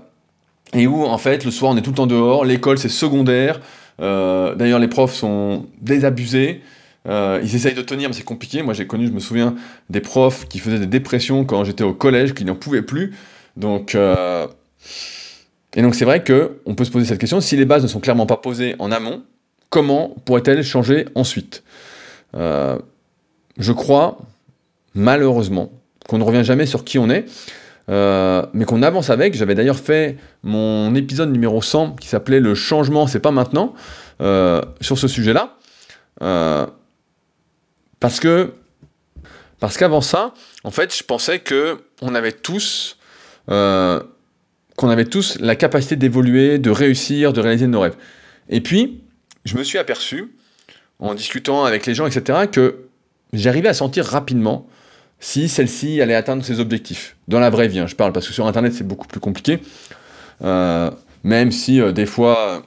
[0.74, 3.60] et où en fait le soir on est tout le temps dehors, l'école c'est secondaire,
[3.98, 6.62] d'ailleurs les profs sont désabusés,
[7.06, 9.54] ils essayent de tenir mais c'est compliqué, moi j'ai connu, je me souviens,
[9.88, 13.14] des profs qui faisaient des dépressions quand j'étais au collège, qui n'en pouvaient plus,
[13.56, 13.96] donc...
[15.76, 18.00] Et donc c'est vrai qu'on peut se poser cette question, si les bases ne sont
[18.00, 19.22] clairement pas posées en amont,
[19.68, 21.62] comment pourrait-elle changer ensuite?
[22.34, 22.78] Euh,
[23.58, 24.18] je crois,
[24.94, 25.72] malheureusement,
[26.08, 27.26] qu'on ne revient jamais sur qui on est,
[27.88, 29.34] euh, mais qu'on avance avec.
[29.34, 33.74] J'avais d'ailleurs fait mon épisode numéro 100 qui s'appelait Le changement, c'est pas maintenant,
[34.20, 35.56] euh, sur ce sujet-là.
[38.00, 38.54] parce que,
[39.58, 40.32] parce qu'avant ça,
[40.64, 42.96] en fait, je pensais que on avait tous,
[43.46, 47.96] qu'on avait tous la capacité d'évoluer, de réussir, de réaliser nos rêves.
[48.48, 49.02] Et puis,
[49.44, 50.32] je me suis aperçu
[51.00, 52.84] en discutant avec les gens, etc., que
[53.32, 54.66] j'arrivais à sentir rapidement
[55.18, 57.16] si celle-ci allait atteindre ses objectifs.
[57.28, 59.60] Dans la vraie vie, hein, je parle, parce que sur Internet, c'est beaucoup plus compliqué.
[60.42, 60.90] Euh,
[61.22, 62.62] même si euh, des fois,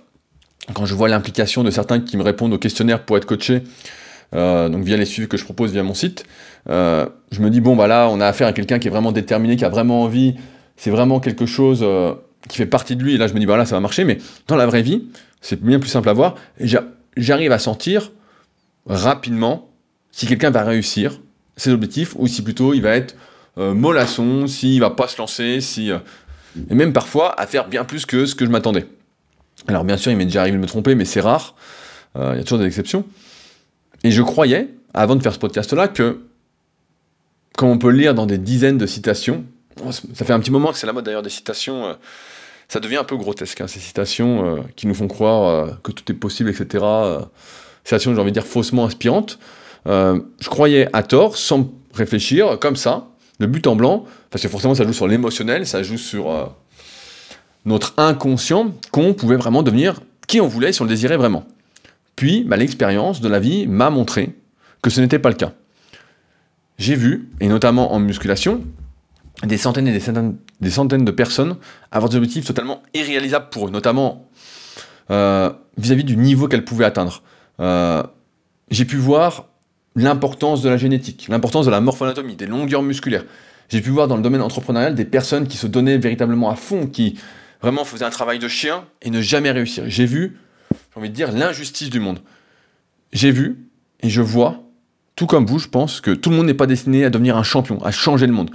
[0.73, 3.63] quand je vois l'implication de certains qui me répondent au questionnaire pour être coaché,
[4.35, 6.25] euh, donc via les suivis que je propose via mon site,
[6.67, 9.55] je me dis, bon, bah là, on a affaire à quelqu'un qui est vraiment déterminé,
[9.55, 10.35] qui a vraiment envie,
[10.77, 11.85] c'est vraiment quelque chose
[12.47, 14.05] qui fait partie de lui, et là, je me dis, bah là, ça va marcher,
[14.05, 15.07] mais dans la vraie vie,
[15.41, 16.35] c'est bien plus simple à voir,
[17.17, 18.11] j'arrive à sentir
[18.85, 19.69] rapidement
[20.11, 21.19] si quelqu'un va réussir
[21.57, 23.15] ses objectifs ou si plutôt il va être
[23.57, 25.99] euh, mollasson, s'il va pas se lancer, si euh,
[26.69, 28.87] et même parfois à faire bien plus que ce que je m'attendais.
[29.67, 31.55] Alors bien sûr, il m'est déjà arrivé de me tromper, mais c'est rare.
[32.15, 33.05] Euh, il y a toujours des exceptions.
[34.03, 36.21] Et je croyais, avant de faire ce podcast-là, que
[37.57, 39.45] comme on peut le lire dans des dizaines de citations,
[39.91, 41.95] ça fait un petit moment que c'est la mode d'ailleurs des citations,
[42.67, 46.15] ça devient un peu grotesque, hein, ces citations qui nous font croire que tout est
[46.15, 46.83] possible, etc
[47.83, 49.39] citation, j'ai envie de dire, faussement inspirante.
[49.87, 53.07] Euh, je croyais à tort, sans réfléchir, comme ça,
[53.39, 56.45] de but en blanc, parce que forcément ça joue sur l'émotionnel, ça joue sur euh,
[57.65, 61.45] notre inconscient, qu'on pouvait vraiment devenir qui on voulait si on le désirait vraiment.
[62.15, 64.35] Puis, bah, l'expérience de la vie m'a montré
[64.81, 65.53] que ce n'était pas le cas.
[66.77, 68.63] J'ai vu, et notamment en musculation,
[69.43, 71.57] des centaines et des centaines, des centaines de personnes
[71.91, 74.29] avoir des objectifs totalement irréalisables pour eux, notamment
[75.11, 77.21] euh, vis-à-vis du niveau qu'elles pouvaient atteindre.
[77.59, 78.03] Euh,
[78.69, 79.47] j'ai pu voir
[79.95, 83.25] l'importance de la génétique, l'importance de la morphoanatomie, des longueurs musculaires.
[83.69, 86.87] J'ai pu voir dans le domaine entrepreneurial des personnes qui se donnaient véritablement à fond,
[86.87, 87.19] qui
[87.61, 89.83] vraiment faisaient un travail de chien et ne jamais réussir.
[89.87, 90.37] J'ai vu,
[90.71, 92.19] j'ai envie de dire, l'injustice du monde.
[93.11, 93.69] J'ai vu
[94.01, 94.63] et je vois,
[95.15, 97.43] tout comme vous, je pense, que tout le monde n'est pas destiné à devenir un
[97.43, 98.51] champion, à changer le monde.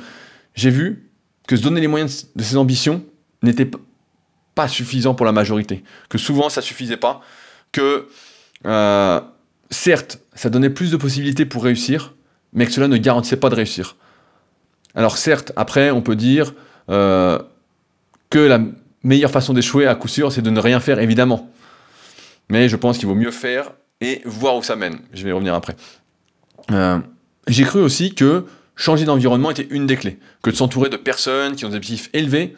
[0.55, 1.11] J'ai vu
[1.47, 3.05] que se donner les moyens de ses ambitions
[3.43, 3.71] n'était
[4.55, 7.23] pas suffisant pour la majorité, que souvent ça suffisait pas,
[7.73, 8.09] que
[8.67, 9.21] euh,
[9.71, 12.15] certes, ça donnait plus de possibilités pour réussir,
[12.53, 13.97] mais que cela ne garantissait pas de réussir.
[14.95, 16.55] Alors certes, après, on peut dire
[16.91, 17.39] euh,
[18.31, 18.61] que la
[19.03, 21.51] meilleure façon d'échouer, à coup sûr, c'est de ne rien faire, évidemment.
[22.49, 25.01] Mais je pense qu'il vaut mieux faire et voir où ça mène.
[25.13, 25.77] Je vais y revenir après.
[26.71, 26.99] Euh,
[27.47, 31.57] j'ai cru aussi que changer d'environnement était une des clés, que de s'entourer de personnes
[31.57, 32.57] qui ont des objectifs élevés,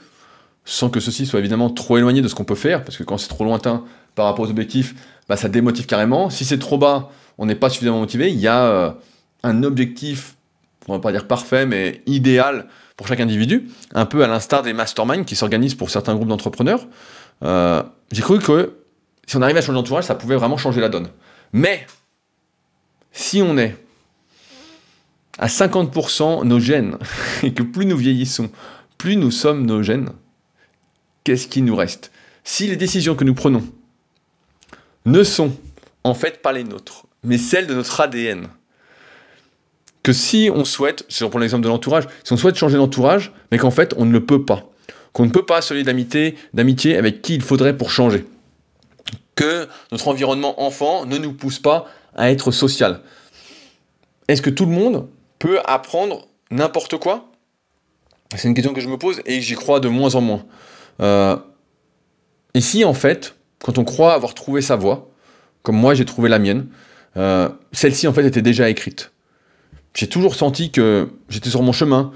[0.65, 3.19] sans que ceci soit évidemment trop éloigné de ce qu'on peut faire, parce que quand
[3.19, 3.85] c'est trop lointain
[4.15, 4.95] par rapport aux objectifs,
[5.29, 6.31] bah, ça démotive carrément.
[6.31, 8.31] Si c'est trop bas, on n'est pas suffisamment motivé.
[8.31, 8.91] Il y a euh,
[9.43, 10.37] un objectif,
[10.89, 14.75] on va pas dire parfait, mais idéal pour chaque individu, un peu à l'instar des
[14.75, 16.87] masterminds qui s'organisent pour certains groupes d'entrepreneurs.
[17.43, 18.77] Euh, j'ai cru que
[19.27, 21.09] si on arrivait à changer d'entourage, ça pouvait vraiment changer la donne.
[21.53, 21.87] Mais
[23.13, 23.77] si on est
[25.39, 26.99] à 50% nos gènes,
[27.43, 28.51] et que plus nous vieillissons,
[28.99, 30.11] plus nous sommes nos gènes,
[31.25, 32.13] qu'est-ce qui nous reste?
[32.45, 33.63] Si les décisions que nous prenons
[35.07, 35.53] ne sont
[36.05, 38.49] en fait pas les nôtres, mais celles de notre ADN.
[40.03, 43.59] que si on souhaite, je reprends l'exemple de l'entourage, si on souhaite changer d'entourage, mais
[43.59, 44.71] qu'en fait on ne le peut pas,
[45.13, 48.25] qu'on ne peut pas se lier d'amitié, d'amitié avec qui il faudrait pour changer,
[49.35, 53.03] que notre environnement enfant ne nous pousse pas à être social.
[54.29, 55.09] Est-ce que tout le monde
[55.39, 57.31] peut apprendre n'importe quoi?
[58.37, 60.45] C'est une question que je me pose et j'y crois de moins en moins.
[61.01, 61.37] Euh,
[62.55, 65.11] et si en fait, quand on croit avoir trouvé sa voie,
[65.63, 66.67] comme moi j'ai trouvé la mienne,
[67.17, 69.13] euh, celle-ci en fait était déjà écrite.
[69.95, 72.13] J'ai toujours senti que j'étais sur mon chemin.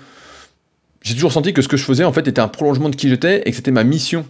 [1.02, 3.08] J'ai toujours senti que ce que je faisais en fait était un prolongement de qui
[3.08, 4.26] j'étais et que c'était ma mission.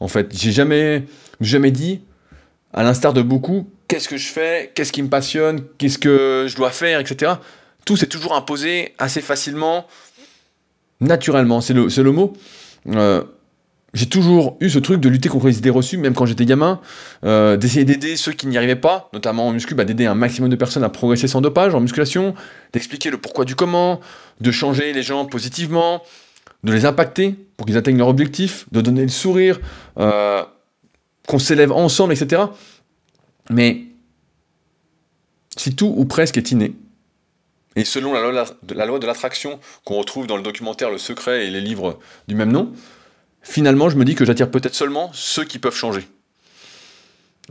[0.00, 1.04] En fait, j'ai jamais,
[1.40, 2.02] jamais dit,
[2.72, 6.56] à l'instar de beaucoup, qu'est-ce que je fais, qu'est-ce qui me passionne, qu'est-ce que je
[6.56, 7.32] dois faire, etc.
[7.84, 9.86] Tout s'est toujours imposé assez facilement,
[11.00, 12.32] naturellement, c'est le, mot.
[12.88, 13.22] Euh,
[13.94, 16.80] j'ai toujours eu ce truc de lutter contre les idées reçues, même quand j'étais gamin,
[17.24, 20.50] euh, d'essayer d'aider ceux qui n'y arrivaient pas, notamment en muscu, bah, d'aider un maximum
[20.50, 22.34] de personnes à progresser sans dopage en musculation,
[22.72, 24.00] d'expliquer le pourquoi du comment,
[24.40, 26.02] de changer les gens positivement,
[26.64, 29.60] de les impacter pour qu'ils atteignent leur objectif, de donner le sourire,
[29.98, 30.42] euh,
[31.28, 32.42] qu'on s'élève ensemble, etc.
[33.48, 33.82] Mais
[35.56, 36.74] si tout ou presque est inné,
[37.76, 41.46] et selon la loi la loi de l'attraction qu'on retrouve dans le documentaire Le Secret
[41.46, 42.72] et les livres du même nom,
[43.44, 46.08] finalement, je me dis que j'attire peut-être seulement ceux qui peuvent changer.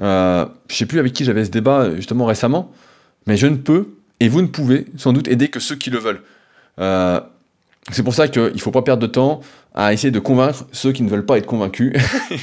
[0.01, 2.71] Euh, je sais plus avec qui j'avais ce débat justement récemment,
[3.27, 5.99] mais je ne peux, et vous ne pouvez sans doute aider que ceux qui le
[5.99, 6.21] veulent.
[6.79, 7.21] Euh,
[7.91, 9.41] c'est pour ça qu'il ne faut pas perdre de temps
[9.75, 11.93] à essayer de convaincre ceux qui ne veulent pas être convaincus.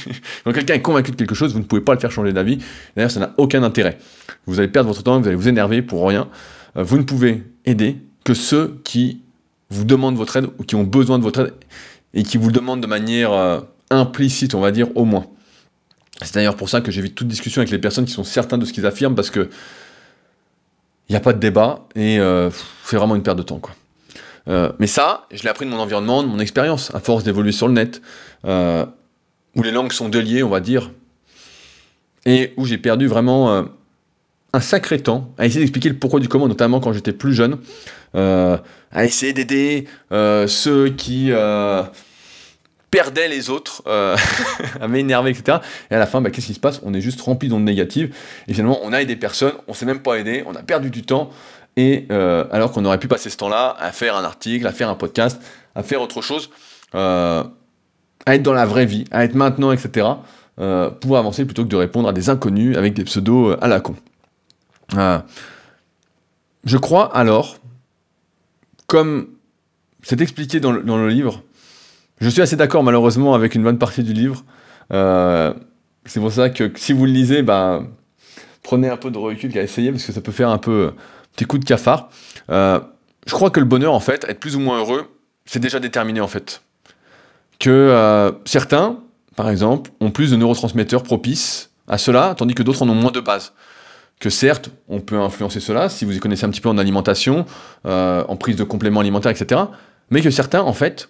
[0.43, 2.59] Quand quelqu'un est convaincu de quelque chose, vous ne pouvez pas le faire changer d'avis.
[2.95, 3.97] D'ailleurs, ça n'a aucun intérêt.
[4.45, 6.27] Vous allez perdre votre temps, vous allez vous énerver pour rien.
[6.77, 9.21] Euh, vous ne pouvez aider que ceux qui
[9.69, 11.53] vous demandent votre aide ou qui ont besoin de votre aide
[12.13, 15.25] et qui vous le demandent de manière euh, implicite, on va dire, au moins.
[16.21, 18.65] C'est d'ailleurs pour ça que j'évite toute discussion avec les personnes qui sont certains de
[18.65, 19.49] ce qu'ils affirment, parce que
[21.09, 22.49] il n'y a pas de débat, et euh,
[22.85, 23.59] c'est vraiment une perte de temps.
[23.59, 23.73] Quoi.
[24.47, 27.51] Euh, mais ça, je l'ai appris de mon environnement, de mon expérience, à force d'évoluer
[27.51, 28.01] sur le net,
[28.43, 30.91] où les langues sont déliées, on va dire,
[32.25, 33.65] et où j'ai perdu vraiment
[34.53, 37.57] un sacré temps à essayer d'expliquer le pourquoi du comment, notamment quand j'étais plus jeune,
[38.15, 38.57] euh,
[38.91, 41.83] à essayer d'aider euh, ceux qui euh,
[42.89, 43.83] perdaient les autres,
[44.81, 45.59] à m'énerver, etc.
[45.89, 46.81] Et à la fin, bah, qu'est-ce qui se passe?
[46.83, 48.13] On est juste rempli d'ondes négatives,
[48.47, 51.03] et finalement, on a aidé personne, on s'est même pas aidé, on a perdu du
[51.03, 51.29] temps,
[51.77, 54.95] et alors qu'on aurait pu passer ce temps-là à faire un article, à faire un
[54.95, 55.41] podcast,
[55.73, 56.49] à faire autre chose,
[56.91, 57.45] à
[58.27, 60.07] être dans la vraie vie, à être maintenant, etc.
[60.57, 63.95] pour avancer plutôt que de répondre à des inconnus avec des pseudos à la con.
[64.95, 67.57] Je crois alors
[68.91, 69.27] comme
[70.03, 71.43] c'est expliqué dans le, livre,
[72.19, 74.43] je suis assez d'accord malheureusement avec une bonne partie du livre.
[74.91, 75.53] Euh,
[76.05, 77.87] c'est pour ça que si vous le lisez, ben,
[78.63, 80.91] prenez un peu de recul qu'à essayer parce que ça peut faire un peu
[81.35, 82.09] petit coup de cafard.
[82.49, 82.79] Euh,
[83.25, 85.07] je crois que le bonheur, en fait, être plus ou moins heureux,
[85.45, 86.61] c'est déjà déterminé en fait.
[87.59, 88.99] Que euh, certains,
[89.35, 93.11] par exemple, ont plus de neurotransmetteurs propices à cela, tandis que d'autres en ont moins
[93.11, 93.53] de base
[94.21, 97.45] que certes, on peut influencer cela, si vous y connaissez un petit peu en alimentation,
[97.87, 99.61] euh, en prise de compléments alimentaires, etc.
[100.11, 101.09] Mais que certains, en fait,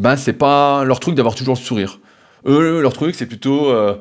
[0.00, 2.00] ben, c'est pas leur truc d'avoir toujours le sourire.
[2.46, 3.70] Eux, leur truc, c'est plutôt.
[3.70, 3.94] Euh,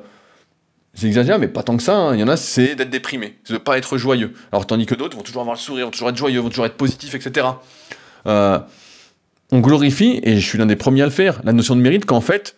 [0.96, 1.96] j'exagère, mais pas tant que ça.
[1.96, 2.16] Hein.
[2.16, 4.34] Il y en a, c'est d'être déprimé, c'est de pas être joyeux.
[4.52, 6.66] Alors, tandis que d'autres vont toujours avoir le sourire, vont toujours être joyeux, vont toujours
[6.66, 7.46] être positifs, etc.
[8.26, 8.58] Euh,
[9.52, 12.06] on glorifie, et je suis l'un des premiers à le faire, la notion de mérite,
[12.06, 12.56] qu'en fait,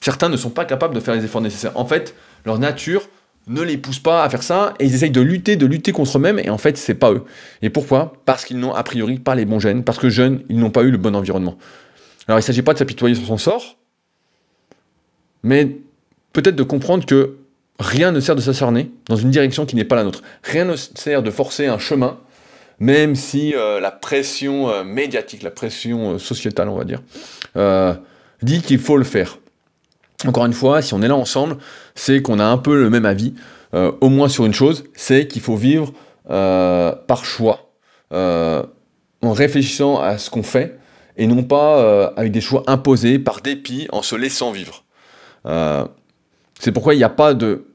[0.00, 1.76] certains ne sont pas capables de faire les efforts nécessaires.
[1.76, 3.08] En fait, leur nature
[3.46, 6.16] ne les poussent pas à faire ça, et ils essayent de lutter, de lutter contre
[6.16, 7.24] eux-mêmes, et en fait, c'est pas eux.
[7.62, 8.14] Et pourquoi?
[8.24, 10.82] Parce qu'ils n'ont a priori pas les bons gènes, parce que jeunes, ils n'ont pas
[10.82, 11.58] eu le bon environnement.
[12.26, 13.76] Alors il ne s'agit pas de s'apitoyer sur son sort,
[15.42, 15.76] mais
[16.32, 17.36] peut-être de comprendre que
[17.78, 20.22] rien ne sert de s'acharner dans une direction qui n'est pas la nôtre.
[20.42, 22.18] Rien ne sert de forcer un chemin,
[22.80, 27.02] même si euh, la pression euh, médiatique, la pression euh, sociétale, on va dire,
[28.42, 29.38] dit qu'il faut le faire.
[30.26, 31.58] Encore une fois, si on est là ensemble,
[31.94, 33.34] c'est qu'on a un peu le même avis,
[33.74, 35.92] euh, au moins sur une chose, c'est qu'il faut vivre
[36.30, 37.72] euh, par choix,
[38.12, 38.62] euh,
[39.22, 40.78] en réfléchissant à ce qu'on fait,
[41.16, 44.84] et non pas avec des choix imposés par dépit, en se laissant vivre.
[46.58, 47.66] c'est pourquoi il n'y a pas de,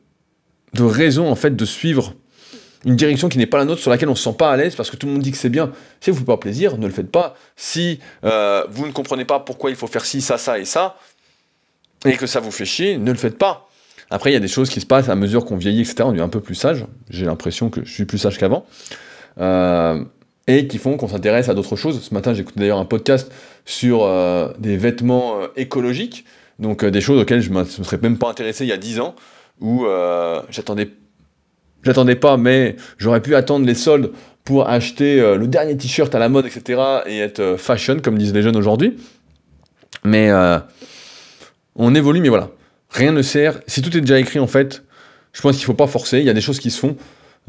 [0.73, 2.13] de raison en fait de suivre
[2.85, 4.57] une direction qui n'est pas la nôtre, sur laquelle on ne se sent pas à
[4.57, 5.71] l'aise, parce que tout le monde dit que c'est bien.
[5.99, 7.35] Si vous ne faites pas plaisir, ne le faites pas.
[7.55, 10.97] Si vous ne comprenez pas pourquoi il faut faire ci, ça, ça et ça,
[12.05, 13.68] et que ça vous fait chier, ne le faites pas.
[14.11, 15.97] Après, il y a des choses qui se passent à mesure qu'on vieillit, etc.
[16.01, 16.85] On devient un peu plus sage.
[17.09, 18.65] J'ai l'impression que je suis plus sage qu'avant.
[19.39, 20.03] Euh,
[20.47, 22.01] et qui font qu'on s'intéresse à d'autres choses.
[22.01, 23.31] Ce matin, écouté d'ailleurs un podcast
[23.65, 26.25] sur euh, des vêtements euh, écologiques,
[26.57, 28.99] donc des choses auxquelles je ne me serais même pas intéressé il y a 10
[28.99, 29.15] ans,
[29.61, 29.85] où
[30.49, 30.89] j'attendais
[31.83, 34.11] j'attendais pas, mais j'aurais pu attendre les soldes
[34.43, 36.81] pour acheter le dernier t-shirt à la mode, etc.
[37.05, 38.97] et être fashion, comme disent les jeunes aujourd'hui.
[40.03, 40.31] Mais
[41.75, 42.49] on évolue, mais voilà.
[42.89, 43.59] Rien ne sert.
[43.67, 44.83] Si tout est déjà écrit, en fait,
[45.33, 46.19] je pense qu'il ne faut pas forcer.
[46.19, 46.97] Il y a des choses qui se font.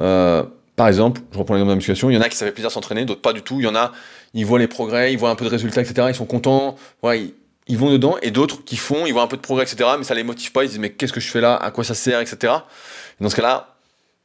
[0.01, 0.43] Euh,
[0.77, 2.53] par exemple, je reprends l'exemple de la musculation, il y en a qui ça fait
[2.53, 3.61] plaisir s'entraîner, d'autres pas du tout.
[3.61, 3.93] Il y en a,
[4.33, 6.07] ils voient les progrès, ils voient un peu de résultats, etc.
[6.11, 8.17] Ils sont contents, ils, vont dedans.
[8.23, 9.91] Et d'autres qui font, ils voient un peu de progrès, etc.
[9.99, 10.65] Mais ça les motive pas.
[10.65, 11.55] Ils disent mais qu'est-ce que je fais là?
[11.57, 12.53] À quoi ça sert, etc.
[13.21, 13.77] dans ce cas-là,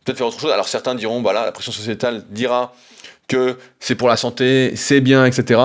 [0.06, 0.52] peut-être faire autre chose.
[0.52, 2.74] Alors certains diront voilà, la pression sociétale dira
[3.28, 5.60] que c'est pour la santé, c'est bien, etc.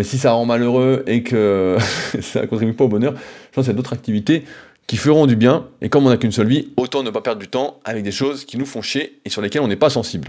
[0.00, 1.76] Mais si ça rend malheureux et que
[2.22, 4.46] ça contribue pas au bonheur, je pense qu'il y a d'autres activités
[4.86, 7.38] qui feront du bien, et comme on n'a qu'une seule vie, autant ne pas perdre
[7.38, 9.90] du temps avec des choses qui nous font chier et sur lesquelles on n'est pas
[9.90, 10.28] sensible.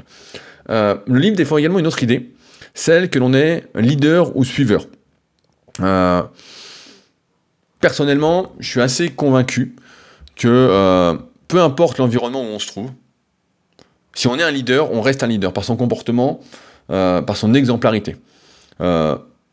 [0.70, 2.34] Euh, le livre défend également une autre idée,
[2.74, 4.88] celle que l'on est leader ou suiveur.
[5.80, 6.22] Euh,
[7.80, 9.78] personnellement, je suis assez convaincu
[10.36, 11.14] que euh,
[11.48, 12.92] peu importe l'environnement où on se trouve,
[14.16, 16.42] si on est un leader, on reste un leader par son comportement,
[16.90, 18.18] par son exemplarité.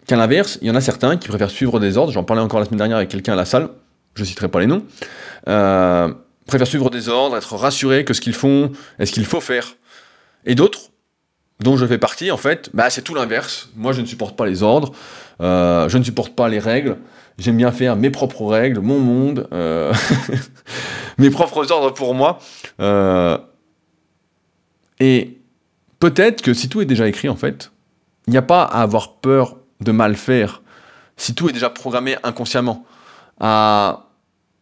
[0.08, 2.60] Qu'à l'inverse, il y en a certains qui préfèrent suivre des ordres, j'en parlais encore
[2.60, 3.68] la semaine dernière avec quelqu'un à la salle,
[4.14, 4.82] je ne citerai pas les noms,
[5.48, 6.08] euh,
[6.46, 9.76] préfèrent suivre des ordres, être rassurés que ce qu'ils font est ce qu'il faut faire.
[10.46, 10.92] Et d'autres,
[11.60, 13.68] dont je fais partie, en fait, bah, c'est tout l'inverse.
[13.76, 14.92] Moi, je ne supporte pas les ordres,
[15.42, 16.96] euh, je ne supporte pas les règles,
[17.36, 19.92] j'aime bien faire mes propres règles, mon monde, euh,
[21.18, 22.38] mes propres ordres pour moi.
[25.00, 25.38] et
[26.00, 27.72] peut-être que si tout est déjà écrit, en fait,
[28.26, 30.62] il n'y a pas à avoir peur de mal faire
[31.16, 32.84] si tout est déjà programmé inconsciemment.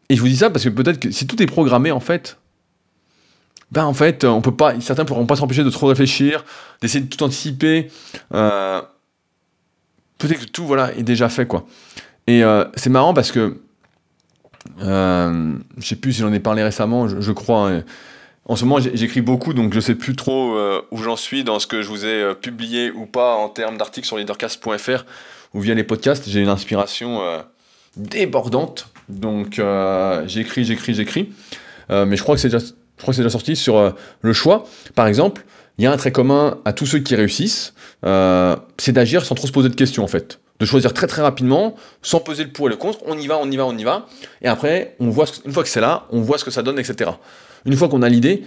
[0.09, 2.39] Et je vous dis ça parce que peut-être que si tout est programmé, en fait,
[3.73, 6.45] ben en fait, on peut pas, certains pourront pas s'empêcher de trop réfléchir,
[6.81, 7.91] d'essayer de tout anticiper.
[8.33, 8.81] Euh,
[10.19, 11.67] peut-être que tout voilà est déjà fait quoi.
[12.27, 13.61] Et euh, c'est marrant parce que
[14.83, 17.71] euh, je sais plus si j'en ai parlé récemment, je, crois.
[17.71, 17.83] Hein.
[18.49, 20.57] En ce moment, j'écris beaucoup, donc je sais plus trop
[20.91, 24.07] où j'en suis dans ce que je vous ai publié ou pas en termes d'articles
[24.07, 25.05] sur leadercast.fr
[25.53, 26.29] ou via les podcasts.
[26.29, 27.21] J'ai une inspiration
[27.97, 31.33] débordante donc euh, j'écris, j'écris, j'écris.
[31.91, 33.91] Euh, mais je crois que c'est déjà, sorti sur euh,
[34.23, 34.65] le choix.
[34.95, 35.45] Par exemple,
[35.79, 39.47] il y a un trait commun à tous ceux qui réussissent, c'est d'agir sans trop
[39.47, 40.41] se poser de questions en fait.
[40.59, 43.37] De choisir très très rapidement, sans peser le pour et le contre, on y va,
[43.39, 44.07] on y va, on y va.
[44.41, 46.79] Et après, on voit une fois que c'est là, on voit ce que ça donne,
[46.79, 47.11] etc.
[47.67, 48.45] Une fois qu'on a l'idée,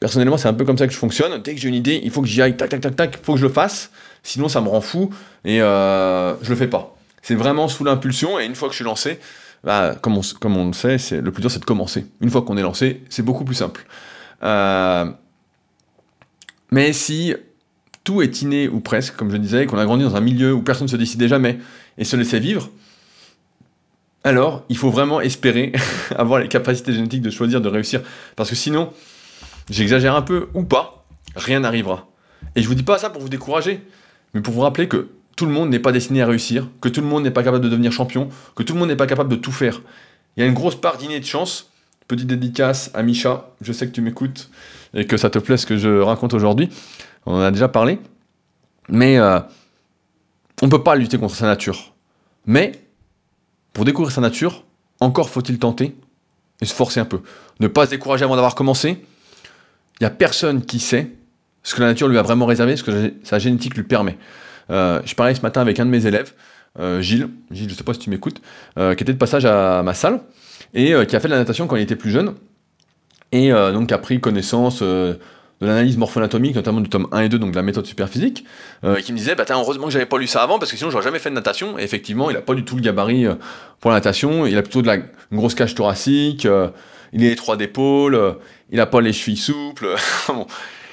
[0.00, 1.40] personnellement c'est un peu comme ça que je fonctionne.
[1.42, 3.24] Dès que j'ai une idée, il faut que j'y aille, tac tac tac tac, il
[3.24, 3.90] faut que je le fasse.
[4.22, 5.10] Sinon ça me rend fou
[5.44, 6.96] et je le fais pas.
[7.22, 9.18] C'est vraiment sous l'impulsion et une fois que je suis lancé,
[9.64, 12.06] bah, comme, on, le sait, le plus dur c'est de commencer.
[12.20, 13.84] Une fois qu'on est lancé, c'est beaucoup plus simple.
[14.42, 15.06] Euh,
[16.70, 17.34] mais si
[18.04, 20.62] tout est inné ou presque, comme je disais, qu'on a grandi dans un milieu où
[20.62, 21.58] personne ne se décidait jamais
[21.98, 22.70] et se laissait vivre,
[24.26, 25.72] alors il faut vraiment espérer
[26.16, 28.02] avoir les capacités génétiques de choisir, de réussir.
[28.34, 28.92] Parce que sinon,
[29.70, 32.08] j'exagère un peu ou pas, rien n'arrivera.
[32.56, 33.80] Et je vous dis pas ça pour vous décourager,
[34.34, 37.02] mais pour vous rappeler que tout le monde n'est pas destiné à réussir, que tout
[37.02, 39.30] le monde n'est pas capable de devenir champion, que tout le monde n'est pas capable
[39.30, 39.80] de tout faire.
[40.36, 41.70] Il y a une grosse part d'inné de chance.
[42.08, 44.50] Petite dédicace à Micha, je sais que tu m'écoutes
[44.94, 46.68] et que ça te plaît ce que je raconte aujourd'hui.
[47.26, 48.00] On en a déjà parlé.
[48.88, 49.38] Mais euh,
[50.62, 51.94] on ne peut pas lutter contre sa nature.
[52.46, 52.85] Mais
[53.76, 54.64] pour découvrir sa nature,
[55.00, 55.94] encore faut-il tenter
[56.62, 57.20] et se forcer un peu.
[57.60, 59.04] Ne pas se décourager avant d'avoir commencé.
[60.00, 61.10] Il n'y a personne qui sait
[61.62, 64.16] ce que la nature lui a vraiment réservé, ce que sa génétique lui permet.
[64.70, 66.32] Euh, je parlais ce matin avec un de mes élèves,
[66.78, 68.40] euh, Gilles, Gilles, je sais pas si tu m'écoutes,
[68.78, 70.20] euh, qui était de passage à ma salle
[70.72, 72.32] et qui a fait de la natation quand il était plus jeune
[73.30, 74.82] et donc a pris connaissance
[75.60, 78.44] de l'analyse morpho-anatomique, notamment du tome 1 et 2, donc de la méthode superphysique,
[79.04, 81.04] qui me disait bah, heureusement que j'avais pas lu ça avant, parce que sinon j'aurais
[81.04, 81.78] jamais fait de natation.
[81.78, 83.26] Et effectivement, il a pas du tout le gabarit
[83.80, 86.46] pour la natation, il a plutôt de la, une grosse cage thoracique,
[87.12, 88.36] il est étroit d'épaule,
[88.70, 89.94] il a pas les chevilles souples.
[90.28, 90.46] bon,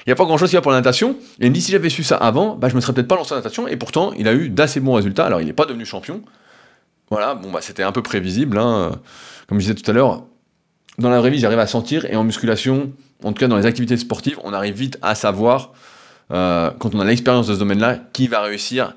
[0.06, 1.16] il n'y a pas grand chose qui va pour la natation.
[1.40, 3.16] Et il me dit si j'avais su ça avant, bah, je me serais peut-être pas
[3.16, 3.66] lancé en natation.
[3.66, 5.24] Et pourtant, il a eu d'assez bons résultats.
[5.24, 6.20] Alors, il n'est pas devenu champion.
[7.10, 8.58] Voilà, bon, bah, c'était un peu prévisible.
[8.58, 8.92] Hein.
[9.48, 10.24] Comme je disais tout à l'heure,
[10.98, 12.04] dans la vraie vie, j'arrive à sentir.
[12.04, 15.72] Et en musculation, en tout cas dans les activités sportives, on arrive vite à savoir,
[16.32, 18.94] euh, quand on a l'expérience de ce domaine-là, qui va réussir,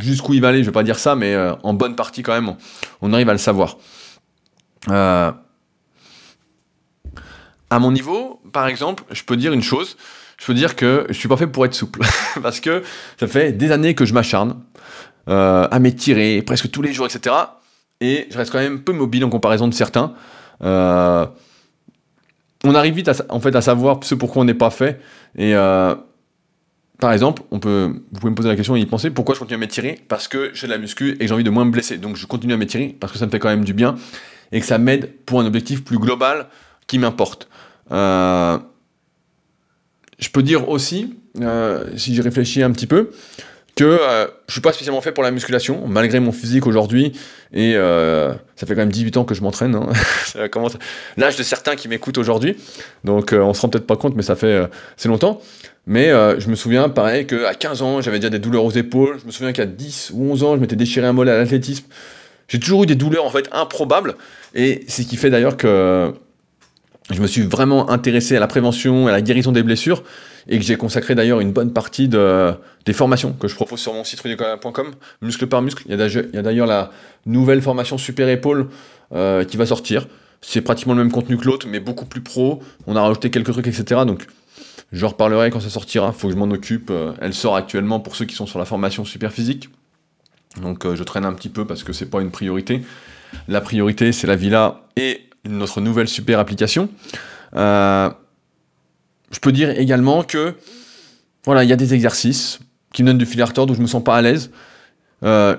[0.00, 0.58] jusqu'où il va aller.
[0.58, 2.54] Je ne vais pas dire ça, mais euh, en bonne partie quand même,
[3.00, 3.78] on arrive à le savoir.
[4.88, 5.30] Euh,
[7.68, 9.96] à mon niveau, par exemple, je peux dire une chose.
[10.38, 12.00] Je peux dire que je suis pas fait pour être souple.
[12.42, 12.82] Parce que
[13.18, 14.60] ça fait des années que je m'acharne
[15.28, 17.36] euh, à m'étirer presque tous les jours, etc.
[18.00, 20.14] Et je reste quand même peu mobile en comparaison de certains.
[22.64, 25.00] On arrive vite à, en fait, à savoir ce pourquoi on n'est pas fait.
[25.36, 25.94] Et euh,
[26.98, 29.40] par exemple, on peut, vous pouvez me poser la question et y penser pourquoi je
[29.40, 29.98] continue à m'étirer?
[30.08, 31.98] Parce que j'ai de la muscu et que j'ai envie de moins me blesser.
[31.98, 33.94] Donc je continue à m'étirer parce que ça me fait quand même du bien
[34.52, 36.48] et que ça m'aide pour un objectif plus global
[36.86, 37.48] qui m'importe.
[37.92, 38.58] Euh,
[40.18, 41.16] je peux dire aussi,
[41.96, 43.10] si j'y réfléchis un petit peu,
[43.80, 47.12] que euh, je suis pas spécialement fait pour la musculation, malgré mon physique aujourd'hui.
[47.54, 49.74] Et euh, ça fait quand même 18 ans que je m'entraîne.
[49.74, 49.88] Hein.
[51.16, 52.58] L'âge de certains qui m'écoutent aujourd'hui.
[53.04, 54.68] Donc euh, on se rend peut-être pas compte, mais ça fait
[54.98, 55.40] c'est longtemps.
[55.86, 59.18] Mais je me souviens, pareil, qu'à 15 ans, j'avais déjà des douleurs aux épaules.
[59.22, 61.86] Je me souviens qu'à 10 ou 11 ans, je m'étais déchiré un mollet à l'athlétisme.
[62.48, 64.16] J'ai toujours eu des douleurs en fait improbables.
[64.54, 66.12] Et c'est ce qui fait d'ailleurs que
[67.10, 70.02] je me suis vraiment intéressé à la prévention à la guérison des blessures
[70.48, 72.52] et que j'ai consacré d'ailleurs une bonne partie de,
[72.84, 74.92] des formations que je propose sur mon site rudicola.com,
[75.22, 75.82] muscle par muscle.
[75.86, 76.90] Il y a d'ailleurs la
[77.26, 78.68] nouvelle formation Super Épaule
[79.12, 80.06] euh, qui va sortir.
[80.40, 82.62] C'est pratiquement le même contenu que l'autre, mais beaucoup plus pro.
[82.86, 84.02] On a rajouté quelques trucs, etc.
[84.06, 84.26] Donc,
[84.92, 86.12] je reparlerai quand ça sortira.
[86.12, 86.90] Faut que je m'en occupe.
[86.90, 89.68] Euh, elle sort actuellement pour ceux qui sont sur la formation super physique.
[90.62, 92.82] Donc, euh, je traîne un petit peu parce que c'est pas une priorité.
[93.46, 96.88] La priorité, c'est la villa et notre nouvelle super application.
[97.56, 98.10] Euh,
[99.30, 100.54] je peux dire également que
[101.44, 102.60] voilà, il y a des exercices
[102.92, 104.50] qui me donnent du fil à retordre où je me sens pas à l'aise,
[105.22, 105.56] euh,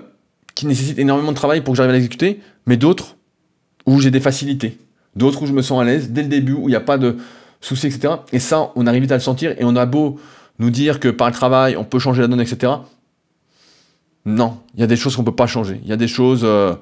[0.55, 3.15] qui nécessitent énormément de travail pour que j'arrive à l'exécuter, mais d'autres
[3.85, 4.77] où j'ai des facilités,
[5.15, 6.97] d'autres où je me sens à l'aise dès le début, où il n'y a pas
[6.97, 7.17] de
[7.61, 8.15] soucis, etc.
[8.31, 10.19] Et ça, on arrive vite à le sentir, et on a beau
[10.59, 12.73] nous dire que par le travail, on peut changer la donne, etc.
[14.25, 15.79] Non, il y a des choses qu'on peut pas changer.
[15.83, 16.75] Il y a des choses, euh,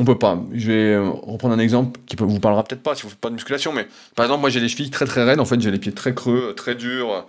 [0.00, 0.42] on peut pas.
[0.54, 3.28] Je vais euh, reprendre un exemple qui vous parlera peut-être pas si vous faites pas
[3.28, 3.86] de musculation, mais
[4.16, 6.14] par exemple, moi j'ai les chevilles très très raides, en fait j'ai les pieds très
[6.14, 7.26] creux, très durs.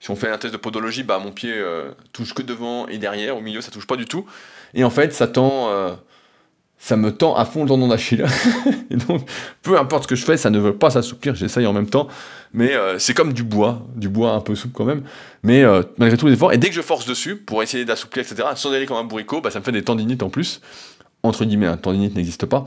[0.00, 2.98] Si on fait un test de podologie, bah mon pied euh, touche que devant et
[2.98, 4.26] derrière, au milieu ça touche pas du tout.
[4.74, 5.92] Et en fait, ça tend, euh,
[6.76, 8.24] ça me tend à fond le tendon d'Achille.
[8.90, 9.26] et donc,
[9.62, 12.06] peu importe ce que je fais, ça ne veut pas s'assouplir, j'essaye en même temps.
[12.52, 15.04] Mais c'est comme du bois, du bois un peu souple quand même.
[15.42, 15.62] Mais
[15.98, 18.72] malgré tous les efforts, et dès que je force dessus pour essayer d'assouplir, etc., sans
[18.72, 20.60] aller comme un bourricot, bah, ça me fait des tendinites en plus
[21.22, 22.64] entre guillemets, un tendinite n'existe pas,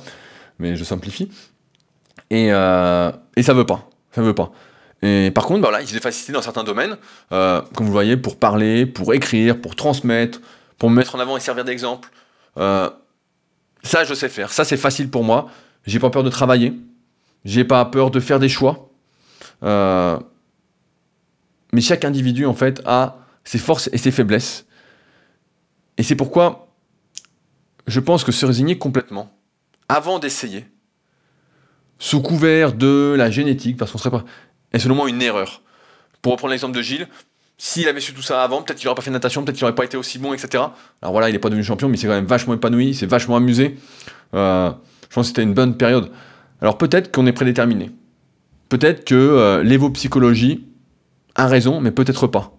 [0.60, 1.30] mais je simplifie.
[2.30, 4.52] Et, euh, et ça veut pas, ça veut pas.
[5.02, 6.98] Et par contre, bah voilà, j'ai des facilités dans certains domaines,
[7.32, 10.40] euh, comme vous voyez, pour parler, pour écrire, pour transmettre,
[10.78, 12.10] pour me mettre en avant et servir d'exemple.
[12.58, 12.90] Euh,
[13.84, 14.52] ça, je sais faire.
[14.52, 15.50] Ça, c'est facile pour moi.
[15.86, 16.74] J'ai pas peur de travailler.
[17.44, 18.90] J'ai pas peur de faire des choix.
[19.62, 20.20] mais
[21.82, 24.66] chaque individu, en fait, a ses forces et ses faiblesses.
[25.98, 26.63] Et c'est pourquoi
[27.88, 29.32] je pense que se résigner complètement,
[29.90, 30.66] avant d'essayer,
[32.00, 34.24] sous couvert de la génétique, parce qu'on serait pas,
[34.74, 35.62] est selon moi une erreur.
[36.22, 37.08] Pour reprendre l'exemple de Gilles,
[37.58, 39.66] s'il avait su tout ça avant, peut-être qu'il n'aurait pas fait de natation, peut-être qu'il
[39.66, 40.64] n'aurait pas été aussi bon, etc.
[41.02, 43.06] Alors voilà, il n'est pas devenu champion, mais il s'est quand même vachement épanoui, c'est
[43.06, 43.78] vachement amusé.
[44.34, 44.72] Euh,
[45.10, 46.12] je pense que c'était une bonne période.
[46.62, 47.92] Alors peut-être qu'on est prédéterminé.
[48.70, 50.66] Peut-être que euh, l'évo-psychologie
[51.36, 52.58] a raison, mais peut-être pas.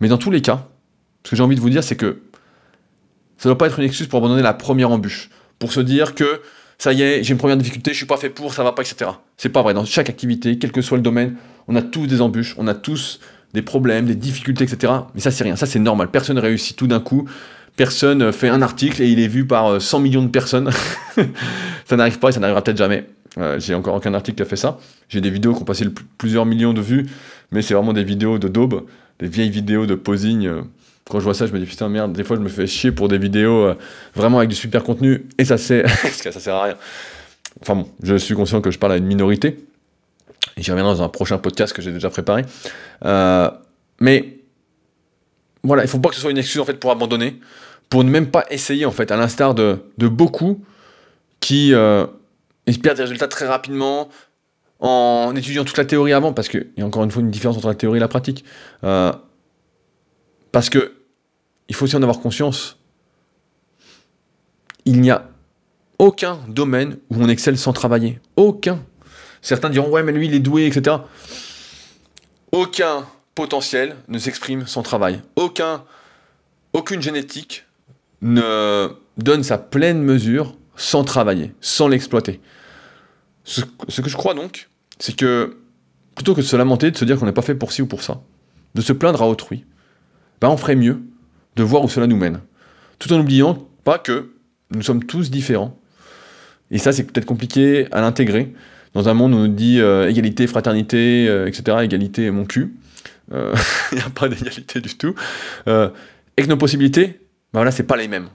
[0.00, 0.68] Mais dans tous les cas,
[1.24, 2.22] ce que j'ai envie de vous dire, c'est que
[3.38, 5.30] ça ne doit pas être une excuse pour abandonner la première embûche.
[5.58, 6.42] Pour se dire que
[6.76, 8.82] ça y est, j'ai une première difficulté, je suis pas fait pour, ça va pas,
[8.82, 9.10] etc.
[9.36, 9.74] C'est pas vrai.
[9.74, 11.36] Dans chaque activité, quel que soit le domaine,
[11.66, 13.20] on a tous des embûches, on a tous
[13.54, 14.92] des problèmes, des difficultés, etc.
[15.14, 15.56] Mais ça, c'est rien.
[15.56, 16.10] Ça, c'est normal.
[16.10, 17.28] Personne ne réussit tout d'un coup.
[17.76, 20.70] Personne fait un article et il est vu par 100 euh, millions de personnes.
[21.84, 23.06] ça n'arrive pas et ça n'arrivera peut-être jamais.
[23.38, 24.78] Euh, j'ai encore aucun article qui a fait ça.
[25.08, 25.86] J'ai des vidéos qui ont passé
[26.16, 27.06] plusieurs millions de vues,
[27.52, 28.84] mais c'est vraiment des vidéos de daube,
[29.20, 30.46] des vieilles vidéos de posing.
[30.46, 30.62] Euh,
[31.08, 32.92] quand je vois ça, je me dis putain merde, des fois je me fais chier
[32.92, 33.74] pour des vidéos euh,
[34.14, 36.76] vraiment avec du super contenu et ça sert, ça sert à rien.
[37.62, 39.64] Enfin bon, je suis conscient que je parle à une minorité.
[40.56, 42.44] J'y reviendrai dans un prochain podcast que j'ai déjà préparé.
[43.04, 43.50] Euh,
[44.00, 44.38] mais
[45.62, 47.40] voilà, il faut pas que ce soit une excuse en fait pour abandonner,
[47.88, 50.62] pour ne même pas essayer en fait, à l'instar de, beaucoup
[51.40, 52.06] qui euh,
[52.66, 54.08] espèrent des résultats très rapidement
[54.80, 57.56] en étudiant toute la théorie avant, parce qu'il y a encore une fois une différence
[57.56, 58.44] entre la théorie et la pratique.
[60.52, 60.97] Parce que
[61.68, 62.78] il faut aussi en avoir conscience.
[64.84, 65.28] Il n'y a
[65.98, 68.20] aucun domaine où on excelle sans travailler.
[68.36, 68.80] Aucun.
[69.42, 70.96] Certains diront, ouais, mais lui, il est doué, etc.
[72.52, 75.20] Aucun potentiel ne s'exprime sans travail.
[75.36, 75.84] Aucun,
[76.72, 77.66] aucune génétique
[78.22, 82.40] ne donne sa pleine mesure sans travailler, sans l'exploiter.
[83.44, 83.62] Ce,
[84.00, 85.56] que je crois donc, c'est que
[86.14, 87.86] plutôt que de se lamenter, de se dire qu'on n'est pas fait pour ci ou
[87.86, 88.20] pour ça,
[88.74, 89.64] de se plaindre à autrui,
[90.40, 91.00] ben on ferait mieux
[91.58, 92.40] de voir où cela nous mène.
[92.98, 94.30] Tout en n'oubliant pas que
[94.70, 95.78] nous sommes tous différents.
[96.70, 98.54] Et ça, c'est peut-être compliqué à l'intégrer
[98.94, 101.78] dans un monde où on nous dit euh, égalité, fraternité, euh, etc.
[101.82, 102.74] Égalité, mon cul.
[103.32, 103.54] Euh,
[103.92, 105.14] il n'y a pas d'égalité du tout.
[105.66, 107.06] et que nos possibilités,
[107.52, 108.28] ben voilà, c'est pas les mêmes.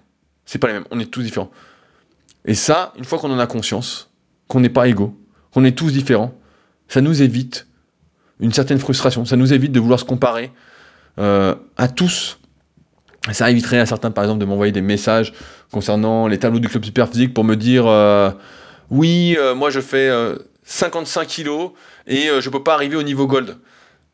[0.45, 0.85] C'est pas les mêmes.
[0.91, 1.51] On est tous différents.
[2.45, 4.11] Et ça, une fois qu'on en a conscience,
[4.49, 5.17] qu'on n'est pas égaux,
[5.53, 6.37] qu'on est tous différents,
[6.89, 7.67] ça nous évite
[8.41, 9.23] une certaine frustration.
[9.23, 10.51] Ça nous évite de vouloir se comparer
[11.15, 12.39] à tous
[13.31, 15.33] ça éviterait à certains, par exemple, de m'envoyer des messages
[15.71, 18.31] concernant les tableaux du club super physique pour me dire euh,
[18.89, 20.11] oui, euh, moi je fais
[20.63, 21.71] 55 euh, kilos
[22.05, 23.57] et je peux pas arriver au niveau gold.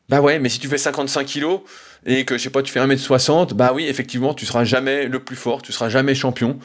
[0.10, 1.62] Bah ouais, mais si tu fais 55 kilos
[2.06, 5.20] et que, je sais pas, tu fais 1m60, bah oui, effectivement, tu seras jamais le
[5.20, 6.58] plus fort, tu seras jamais champion.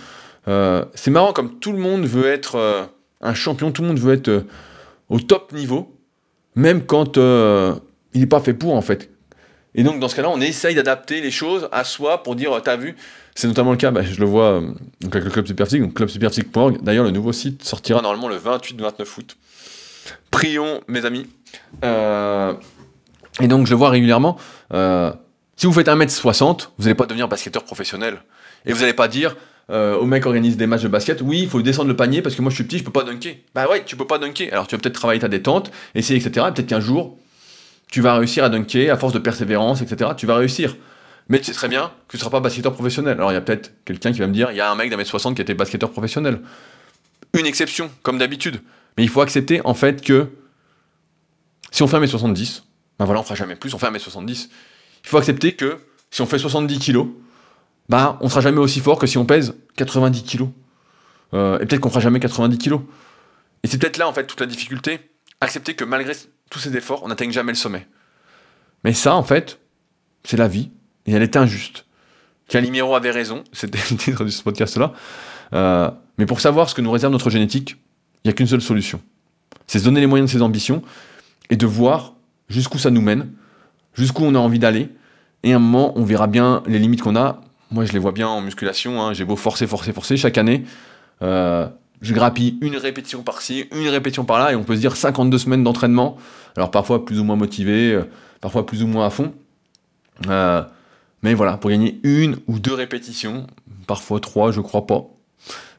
[0.47, 2.89] C'est marrant comme tout le monde veut être
[3.21, 4.45] un champion, tout le monde veut être
[5.09, 5.95] au top niveau,
[6.55, 9.11] même quand il n'est pas fait pour en fait.
[9.75, 12.77] Et donc dans ce cas-là, on essaye d'adapter les choses à soi pour dire, t'as
[12.77, 12.97] vu,
[13.35, 14.62] c'est notamment le cas, bah, je le vois
[15.01, 16.83] donc avec le club Superphysique, donc clubsuperphysique.org.
[16.83, 19.37] D'ailleurs, le nouveau site sortira normalement le 28-29 août.
[20.31, 21.27] Prions, mes amis.
[21.83, 24.39] et donc je vois régulièrement,
[25.57, 28.18] si vous faites 1m60, vous n'allez pas devenir basketteur professionnel.
[28.66, 29.37] Et vous n'allez pas dire,
[29.70, 32.35] euh, au mec organise des matchs de basket, oui, il faut descendre le panier parce
[32.35, 33.37] que moi je suis petit, je peux pas dunker.
[33.55, 34.49] Bah ouais, tu peux pas dunker.
[34.53, 36.47] Alors tu vas peut-être travailler ta détente, essayer, etc.
[36.55, 37.16] Peut-être qu'un jour,
[37.91, 40.11] tu vas réussir à dunker à force de persévérance, etc.
[40.16, 40.76] Tu vas réussir.
[41.28, 43.14] Mais tu sais très bien que tu ne seras pas basketteur professionnel.
[43.14, 44.91] Alors il y a peut-être quelqu'un qui va me dire, il y a un mec
[44.91, 46.41] d'un mètre 60 qui était basketteur professionnel.
[47.32, 48.61] Une exception, comme d'habitude.
[48.97, 50.28] Mais il faut accepter en fait que
[51.70, 52.62] si on fait 1m70,
[52.99, 54.49] ben voilà, on fera jamais plus, on fait 1m70.
[55.05, 55.78] Il faut accepter que
[56.11, 57.09] si on fait 70 kilos,
[57.89, 60.49] bah, on sera jamais aussi fort que si on pèse 90 kilos.
[61.35, 62.80] Euh, et peut-être qu'on fera jamais 90 kilos.
[63.62, 65.01] Et c'est peut-être là, en fait, toute la difficulté.
[65.41, 66.12] Accepter que malgré
[66.55, 67.85] tous ces efforts, on n'atteigne jamais le sommet.
[68.85, 69.59] Mais ça, en fait,
[70.23, 70.71] c'est la vie.
[71.07, 71.85] Et elle est injuste.
[72.47, 74.93] Calimero avait raison, c'était le titre de ce podcast-là.
[75.53, 77.77] Euh, mais pour savoir ce que nous réserve notre génétique,
[78.23, 79.01] il n'y a qu'une seule solution.
[79.67, 80.83] C'est se donner les moyens de ses ambitions
[81.51, 82.15] et de voir
[82.49, 83.33] jusqu'où ça nous mène,
[83.95, 84.91] jusqu'où on a envie d'aller.
[85.43, 87.41] Et à un moment, on verra bien les limites qu'on a
[87.71, 89.03] moi, je les vois bien en musculation.
[89.03, 89.15] Hein.
[89.15, 90.65] J'ai beau forcer, forcer, forcer chaque année.
[91.23, 91.67] Euh,
[92.05, 95.65] je grappille une répétition par-ci, une répétition par-là, et on peut se dire 52 semaines
[95.65, 96.17] d'entraînement.
[96.57, 98.05] Alors parfois plus ou moins motivé, euh,
[98.41, 99.35] parfois plus ou moins à fond.
[100.29, 100.63] Euh,
[101.23, 103.47] mais voilà, pour gagner une ou deux répétitions,
[103.87, 105.05] parfois trois, je crois pas.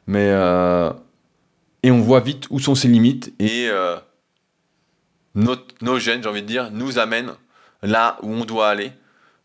[0.07, 0.31] Mais
[1.83, 3.69] et on voit vite où sont ses limites et
[5.35, 7.33] nos gènes, j'ai envie de dire, nous amènent
[7.83, 8.91] là où on doit aller.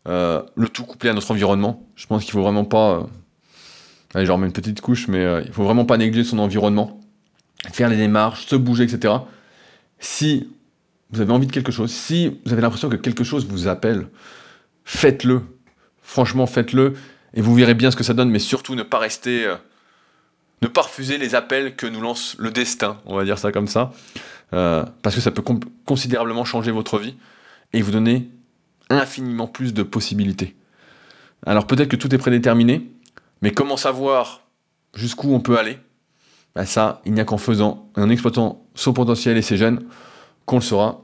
[0.07, 1.85] Euh, le tout couplé à notre environnement.
[1.95, 3.07] Je pense qu'il faut vraiment pas.
[4.15, 6.39] Euh, allez, je remets une petite couche, mais euh, il faut vraiment pas négliger son
[6.39, 6.99] environnement.
[7.71, 9.13] Faire les démarches, se bouger, etc.
[9.99, 10.49] Si
[11.11, 14.07] vous avez envie de quelque chose, si vous avez l'impression que quelque chose vous appelle,
[14.83, 15.41] faites-le.
[16.01, 16.93] Franchement, faites-le.
[17.33, 19.47] Et vous verrez bien ce que ça donne, mais surtout ne pas rester.
[20.61, 23.67] ne pas refuser les appels que nous lance le destin, on va dire ça comme
[23.67, 23.91] ça.
[24.49, 25.43] parce que ça peut
[25.85, 27.15] considérablement changer votre vie
[27.73, 28.29] et vous donner
[28.89, 30.55] infiniment plus de possibilités.
[31.45, 32.91] Alors peut-être que tout est prédéterminé,
[33.41, 34.41] mais comment savoir
[34.93, 35.77] jusqu'où on peut aller?
[36.55, 39.81] Ben Ça, il n'y a qu'en faisant, en exploitant son potentiel et ses gènes,
[40.45, 41.01] qu'on le saura.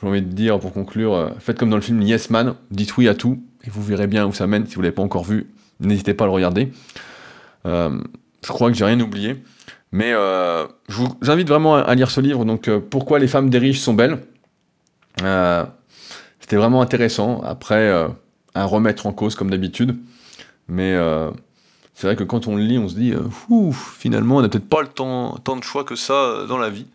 [0.00, 2.96] J'ai envie de dire pour conclure, euh, faites comme dans le film Yes Man, dites
[2.96, 4.66] oui à tout, et vous verrez bien où ça mène.
[4.66, 5.50] Si vous ne l'avez pas encore vu,
[5.80, 6.72] n'hésitez pas à le regarder.
[7.66, 8.00] Euh,
[8.42, 9.42] je crois que j'ai rien oublié.
[9.92, 12.44] Mais euh, je vous invite vraiment à, lire ce livre.
[12.44, 14.18] Donc, Pourquoi les femmes des riches sont belles?
[16.50, 17.40] C'était vraiment intéressant.
[17.42, 18.08] Après, euh,
[18.54, 19.96] à remettre en cause comme d'habitude.
[20.66, 21.30] Mais euh,
[22.00, 24.70] c'est vrai que quand on le lit, on se dit, euh, finalement, on n'a peut-être
[24.70, 26.86] pas le temps, tant de choix que ça dans la vie.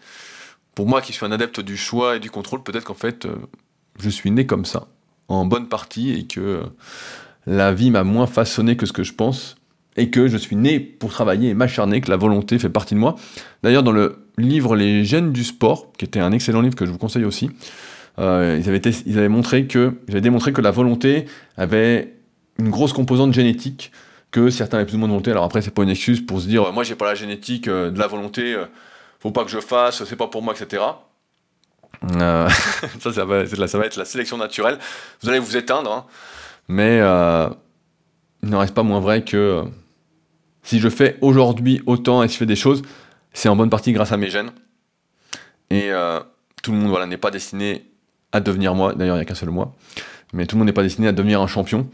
[0.73, 3.27] Pour moi qui suis un adepte du choix et du contrôle, peut-être qu'en fait,
[3.99, 4.87] je suis né comme ça,
[5.27, 6.63] en bonne partie, et que
[7.45, 9.57] la vie m'a moins façonné que ce que je pense,
[9.95, 12.99] et que je suis né pour travailler et m'acharner, que la volonté fait partie de
[12.99, 13.15] moi.
[13.61, 16.91] D'ailleurs, dans le livre Les gènes du sport, qui était un excellent livre que je
[16.91, 17.51] vous conseille aussi,
[18.17, 21.25] euh, ils avaient montré que, ils avaient démontré que la volonté
[21.57, 22.15] avait
[22.57, 23.91] une grosse composante génétique
[24.35, 25.31] que certains avaient plus ou moins de volonté.
[25.31, 27.89] Alors après, c'est pas une excuse pour se dire, moi j'ai pas la génétique euh,
[27.89, 28.65] de la volonté, euh,
[29.21, 30.83] faut pas que je fasse, c'est pas pour moi, etc.
[32.11, 34.77] ça, ça va, ça va, être la sélection naturelle.
[35.21, 36.05] Vous allez vous éteindre, hein.
[36.67, 39.63] mais il n'en reste pas moins vrai que
[40.63, 42.81] si je fais aujourd'hui autant et si je fais des choses,
[43.31, 44.51] c'est en bonne partie grâce à mes gènes.
[45.69, 45.91] Et
[46.61, 47.89] tout le monde voilà, n'est pas destiné
[48.33, 48.93] à devenir moi.
[48.93, 49.73] D'ailleurs, il n'y a qu'un seul moi.
[50.33, 51.87] Mais tout le monde n'est pas destiné à devenir un champion.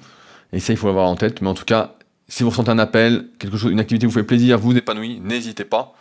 [0.53, 1.41] Et ça, il faut l'avoir en tête.
[1.41, 1.93] Mais en tout cas,
[2.31, 5.65] si vous ressentez un appel, quelque chose, une activité vous fait plaisir, vous épanouit, n'hésitez
[5.65, 5.93] pas.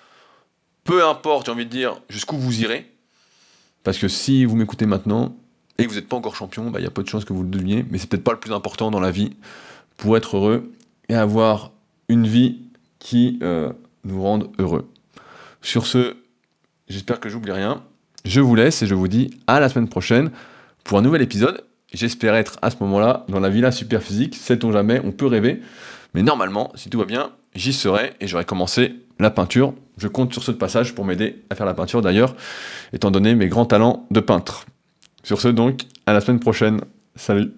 [0.84, 2.88] Peu importe, j'ai envie de dire, jusqu'où vous irez.
[3.82, 5.34] Parce que si vous m'écoutez maintenant
[5.76, 7.32] et que vous n'êtes pas encore champion, bah, il y a peu de chances que
[7.32, 7.84] vous le deveniez.
[7.90, 9.32] Mais c'est peut-être pas le plus important dans la vie
[9.96, 10.70] pour être heureux
[11.08, 11.72] et avoir
[12.08, 12.60] une vie
[13.00, 13.72] qui euh,
[14.04, 14.88] nous rende heureux.
[15.62, 16.14] Sur ce,
[16.88, 17.82] j'espère que j'oublie rien.
[18.24, 20.30] Je vous laisse et je vous dis à la semaine prochaine
[20.84, 21.64] pour un nouvel épisode.
[21.92, 24.36] J'espère être à ce moment-là dans la villa super physique.
[24.36, 25.60] Sait-on jamais, on peut rêver.
[26.14, 29.74] Mais normalement, si tout va bien, j'y serai et j'aurai commencé la peinture.
[29.96, 32.34] Je compte sur ce passage pour m'aider à faire la peinture d'ailleurs,
[32.92, 34.66] étant donné mes grands talents de peintre.
[35.22, 36.80] Sur ce donc, à la semaine prochaine.
[37.16, 37.52] Salut